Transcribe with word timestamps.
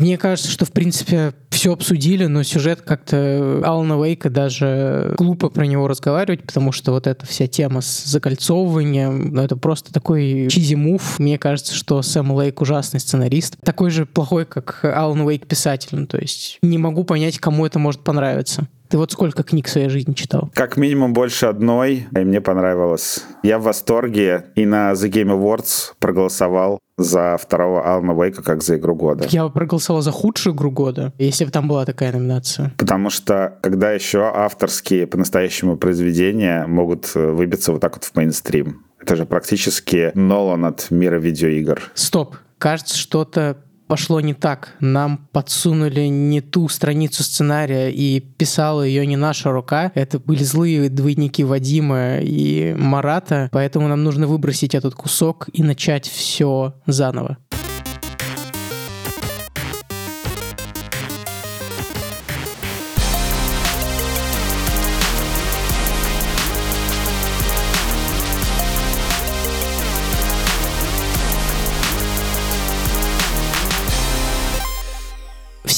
Мне 0.00 0.16
кажется, 0.16 0.50
что, 0.50 0.64
в 0.64 0.72
принципе, 0.72 1.34
все 1.50 1.74
обсудили, 1.74 2.24
но 2.24 2.42
сюжет 2.42 2.80
как-то 2.80 3.60
Алана 3.62 4.02
Вейка 4.02 4.30
даже 4.30 5.14
глупо 5.18 5.50
про 5.50 5.66
него 5.66 5.88
разговаривать, 5.88 6.42
потому 6.42 6.72
что 6.72 6.92
вот 6.92 7.06
эта 7.06 7.26
вся 7.26 7.46
тема 7.46 7.82
с 7.82 8.04
закольцовыванием, 8.06 9.34
ну, 9.34 9.42
это 9.42 9.56
просто 9.56 9.92
такой 9.92 10.48
чизи 10.50 10.74
мув. 10.74 11.18
Мне 11.18 11.38
кажется, 11.38 11.74
что 11.74 12.00
Сэм 12.00 12.32
Лейк 12.32 12.62
ужасный 12.62 12.98
сценарист. 12.98 13.58
Такой 13.62 13.90
же 13.90 14.06
плохой, 14.06 14.46
как 14.46 14.80
Алан 14.84 15.28
Вейк 15.28 15.46
писатель. 15.46 15.98
Ну, 15.98 16.06
то 16.06 16.16
есть 16.16 16.58
не 16.62 16.78
могу 16.78 17.04
понять, 17.04 17.38
кому 17.38 17.66
это 17.66 17.78
может 17.78 18.00
понравиться. 18.00 18.68
Ты 18.88 18.98
вот 18.98 19.12
сколько 19.12 19.44
книг 19.44 19.68
в 19.68 19.70
своей 19.70 19.88
жизни 19.88 20.14
читал? 20.14 20.50
Как 20.52 20.76
минимум 20.76 21.12
больше 21.12 21.46
одной, 21.46 22.08
и 22.12 22.18
мне 22.18 22.40
понравилось. 22.40 23.22
Я 23.44 23.60
в 23.60 23.62
восторге 23.62 24.46
и 24.56 24.66
на 24.66 24.92
The 24.92 25.08
Game 25.08 25.30
Awards 25.30 25.92
проголосовал 26.00 26.80
за 27.00 27.36
второго 27.36 27.82
Алана 27.82 28.14
Уэйка 28.14 28.42
как 28.42 28.62
за 28.62 28.76
игру 28.76 28.94
года. 28.94 29.26
Я 29.28 29.48
проголосовал 29.48 30.02
за 30.02 30.12
худшую 30.12 30.54
игру 30.54 30.70
года, 30.70 31.12
если 31.18 31.44
бы 31.44 31.50
там 31.50 31.68
была 31.68 31.84
такая 31.84 32.12
номинация. 32.12 32.72
Потому 32.78 33.10
что 33.10 33.58
когда 33.62 33.92
еще 33.92 34.22
авторские 34.22 35.06
по-настоящему 35.06 35.76
произведения 35.76 36.66
могут 36.66 37.10
э, 37.14 37.30
выбиться 37.32 37.72
вот 37.72 37.80
так 37.80 37.94
вот 37.94 38.04
в 38.04 38.14
мейнстрим. 38.16 38.84
Это 39.00 39.16
же 39.16 39.24
практически 39.24 40.12
Нолан 40.14 40.64
от 40.66 40.90
мира 40.90 41.18
видеоигр. 41.18 41.90
Стоп. 41.94 42.36
Кажется, 42.58 42.98
что-то 42.98 43.56
пошло 43.90 44.20
не 44.20 44.34
так. 44.34 44.76
Нам 44.78 45.18
подсунули 45.32 46.02
не 46.02 46.40
ту 46.40 46.68
страницу 46.68 47.24
сценария, 47.24 47.90
и 47.90 48.20
писала 48.20 48.82
ее 48.82 49.04
не 49.04 49.16
наша 49.16 49.50
рука. 49.50 49.90
Это 49.96 50.20
были 50.20 50.44
злые 50.44 50.88
двойники 50.88 51.42
Вадима 51.42 52.18
и 52.20 52.72
Марата, 52.78 53.48
поэтому 53.50 53.88
нам 53.88 54.04
нужно 54.04 54.28
выбросить 54.28 54.76
этот 54.76 54.94
кусок 54.94 55.48
и 55.52 55.64
начать 55.64 56.06
все 56.06 56.74
заново. 56.86 57.38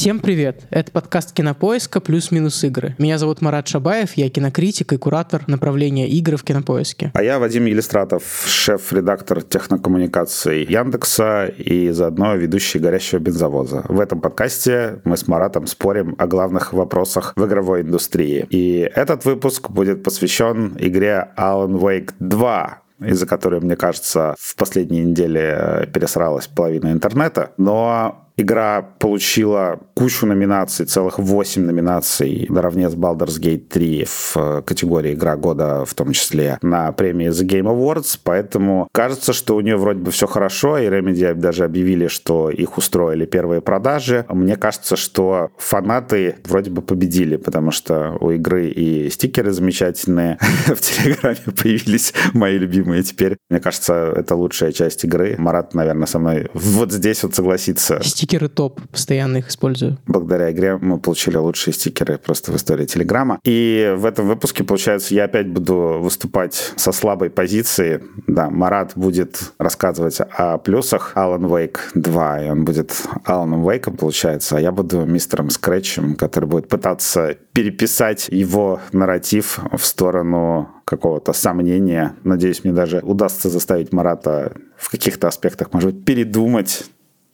Всем 0.03 0.19
привет! 0.19 0.67
Это 0.70 0.91
подкаст 0.91 1.31
Кинопоиска 1.31 2.00
плюс-минус 2.00 2.64
игры. 2.64 2.97
Меня 2.98 3.19
зовут 3.19 3.41
Марат 3.41 3.69
Шабаев, 3.69 4.14
я 4.14 4.28
кинокритик 4.31 4.92
и 4.92 4.97
куратор 4.97 5.44
направления 5.47 6.09
игры 6.09 6.36
в 6.36 6.42
Кинопоиске. 6.42 7.12
А 7.14 7.22
я 7.22 7.39
Вадим 7.39 7.67
Елистратов, 7.67 8.25
шеф-редактор 8.44 9.42
технокоммуникаций 9.42 10.64
Яндекса 10.64 11.47
и 11.47 11.91
заодно 11.91 12.34
ведущий 12.34 12.81
«Горящего 12.81 13.20
бензовоза». 13.20 13.84
В 13.89 14.00
этом 14.00 14.20
подкасте 14.20 15.00
мы 15.05 15.17
с 15.17 15.28
Маратом 15.28 15.69
спорим 15.69 16.16
о 16.19 16.27
главных 16.27 16.72
вопросах 16.72 17.33
в 17.37 17.47
игровой 17.47 17.83
индустрии. 17.83 18.44
И 18.50 18.91
этот 18.92 19.25
выпуск 19.25 19.70
будет 19.70 20.03
посвящен 20.03 20.77
игре 20.81 21.28
Alan 21.39 21.78
Wake 21.78 22.11
2, 22.19 22.78
из-за 23.06 23.27
которой, 23.27 23.61
мне 23.61 23.77
кажется, 23.77 24.34
в 24.37 24.56
последние 24.56 25.05
недели 25.05 25.89
пересралась 25.94 26.48
половина 26.48 26.91
интернета. 26.91 27.53
Но 27.56 28.19
Игра 28.36 28.83
получила 28.83 29.80
кучу 29.94 30.27
номинаций, 30.27 30.86
целых 30.86 31.19
8 31.19 31.62
номинаций 31.62 32.47
наравне 32.48 32.88
с 32.88 32.94
Baldur's 32.94 33.38
Gate 33.38 33.69
3 33.69 34.05
в 34.05 34.36
э, 34.36 34.62
категории 34.62 35.12
«Игра 35.12 35.36
года», 35.36 35.84
в 35.84 35.94
том 35.94 36.12
числе 36.12 36.58
на 36.62 36.91
премии 36.92 37.28
The 37.28 37.47
Game 37.47 37.70
Awards, 37.70 38.19
поэтому 38.22 38.88
кажется, 38.92 39.33
что 39.33 39.55
у 39.55 39.60
нее 39.60 39.77
вроде 39.77 40.00
бы 40.00 40.10
все 40.10 40.27
хорошо, 40.27 40.78
и 40.78 40.86
Remedy 40.86 41.34
даже 41.34 41.64
объявили, 41.64 42.06
что 42.06 42.48
их 42.50 42.78
устроили 42.78 43.27
первые 43.27 43.60
продажи. 43.60 44.25
Мне 44.28 44.56
кажется, 44.56 44.97
что 44.97 45.50
фанаты 45.58 46.36
вроде 46.44 46.70
бы 46.70 46.80
победили, 46.80 47.36
потому 47.36 47.70
что 47.70 48.16
у 48.20 48.30
игры 48.30 48.69
и 48.69 49.10
стикеры 49.10 49.53
замечательные 49.53 50.38
в 50.66 50.80
Телеграме 50.80 51.38
появились, 51.62 52.14
мои 52.32 52.56
любимые 52.56 53.03
теперь. 53.03 53.37
Мне 53.50 53.60
кажется, 53.60 54.15
это 54.16 54.34
лучшая 54.34 54.72
часть 54.72 55.04
игры. 55.04 55.37
Марат, 55.38 55.75
наверное, 55.75 56.06
со 56.06 56.19
мной 56.19 56.48
вот 56.54 56.92
здесь 56.92 57.22
вот 57.22 57.34
согласится 57.34 58.00
стикеры 58.22 58.49
топ, 58.49 58.81
постоянно 58.93 59.38
их 59.38 59.49
использую. 59.49 59.99
Благодаря 60.06 60.53
игре 60.53 60.78
мы 60.81 61.00
получили 61.00 61.37
лучшие 61.37 61.75
стикеры 61.75 62.19
просто 62.19 62.53
в 62.53 62.56
истории 62.56 62.87
Телеграма. 62.87 63.41
И 63.43 63.93
в 63.97 64.06
этом 64.06 64.28
выпуске, 64.28 64.62
получается, 64.62 65.12
я 65.15 65.25
опять 65.25 65.49
буду 65.49 65.99
выступать 66.00 66.72
со 66.77 66.93
слабой 66.93 67.31
позиции. 67.31 68.00
Да, 68.28 68.49
Марат 68.49 68.93
будет 68.94 69.53
рассказывать 69.59 70.21
о 70.21 70.59
плюсах 70.59 71.15
Alan 71.16 71.49
Wake 71.49 71.78
2, 71.94 72.44
и 72.44 72.50
он 72.50 72.65
будет 72.65 72.94
Аланом 73.25 73.69
Вейком, 73.69 73.97
получается, 73.97 74.56
а 74.56 74.60
я 74.60 74.71
буду 74.71 75.04
мистером 75.04 75.50
Скретчем, 75.50 76.15
который 76.15 76.49
будет 76.49 76.69
пытаться 76.69 77.37
переписать 77.53 78.28
его 78.28 78.78
нарратив 78.93 79.59
в 79.72 79.84
сторону 79.84 80.69
какого-то 80.84 81.33
сомнения. 81.33 82.15
Надеюсь, 82.22 82.62
мне 82.62 82.72
даже 82.72 83.00
удастся 83.03 83.49
заставить 83.49 83.93
Марата 83.93 84.53
в 84.77 84.91
каких-то 84.91 85.27
аспектах, 85.27 85.72
может 85.72 85.93
быть, 85.93 86.04
передумать 86.04 86.84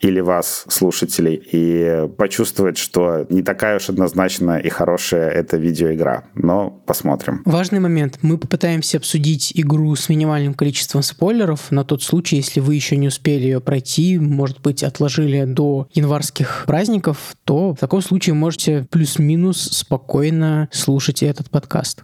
или 0.01 0.21
вас, 0.21 0.65
слушателей, 0.69 1.43
и 1.53 2.09
почувствовать, 2.17 2.79
что 2.79 3.27
не 3.29 3.43
такая 3.43 3.77
уж 3.77 3.89
однозначно 3.89 4.59
и 4.59 4.69
хорошая 4.69 5.31
эта 5.31 5.57
видеоигра. 5.57 6.25
Но 6.35 6.71
посмотрим. 6.87 7.43
Важный 7.45 7.81
момент. 7.81 8.19
Мы 8.23 8.39
попытаемся 8.39 8.99
обсудить 8.99 9.53
игру 9.55 9.95
с 9.97 10.09
минимальным 10.09 10.55
количеством 10.55 11.03
спойлеров 11.03 11.71
на 11.71 11.85
тот 11.85 12.03
случай, 12.03 12.37
если 12.37 12.61
вы 12.61 12.75
еще 12.75 12.97
не 12.97 13.09
успели 13.09 13.45
ее 13.45 13.61
пройти, 13.61 14.19
может 14.19 14.61
быть, 14.61 14.83
отложили 14.83 15.45
до 15.45 15.89
январских 15.93 16.65
праздников, 16.67 17.35
то 17.45 17.75
в 17.75 17.79
таком 17.79 18.03
случае 18.03 18.35
можете 18.35 18.87
плюс-минус 18.91 19.61
спокойно 19.61 20.69
слушать 20.73 21.23
этот 21.23 21.51
подкаст. 21.51 22.03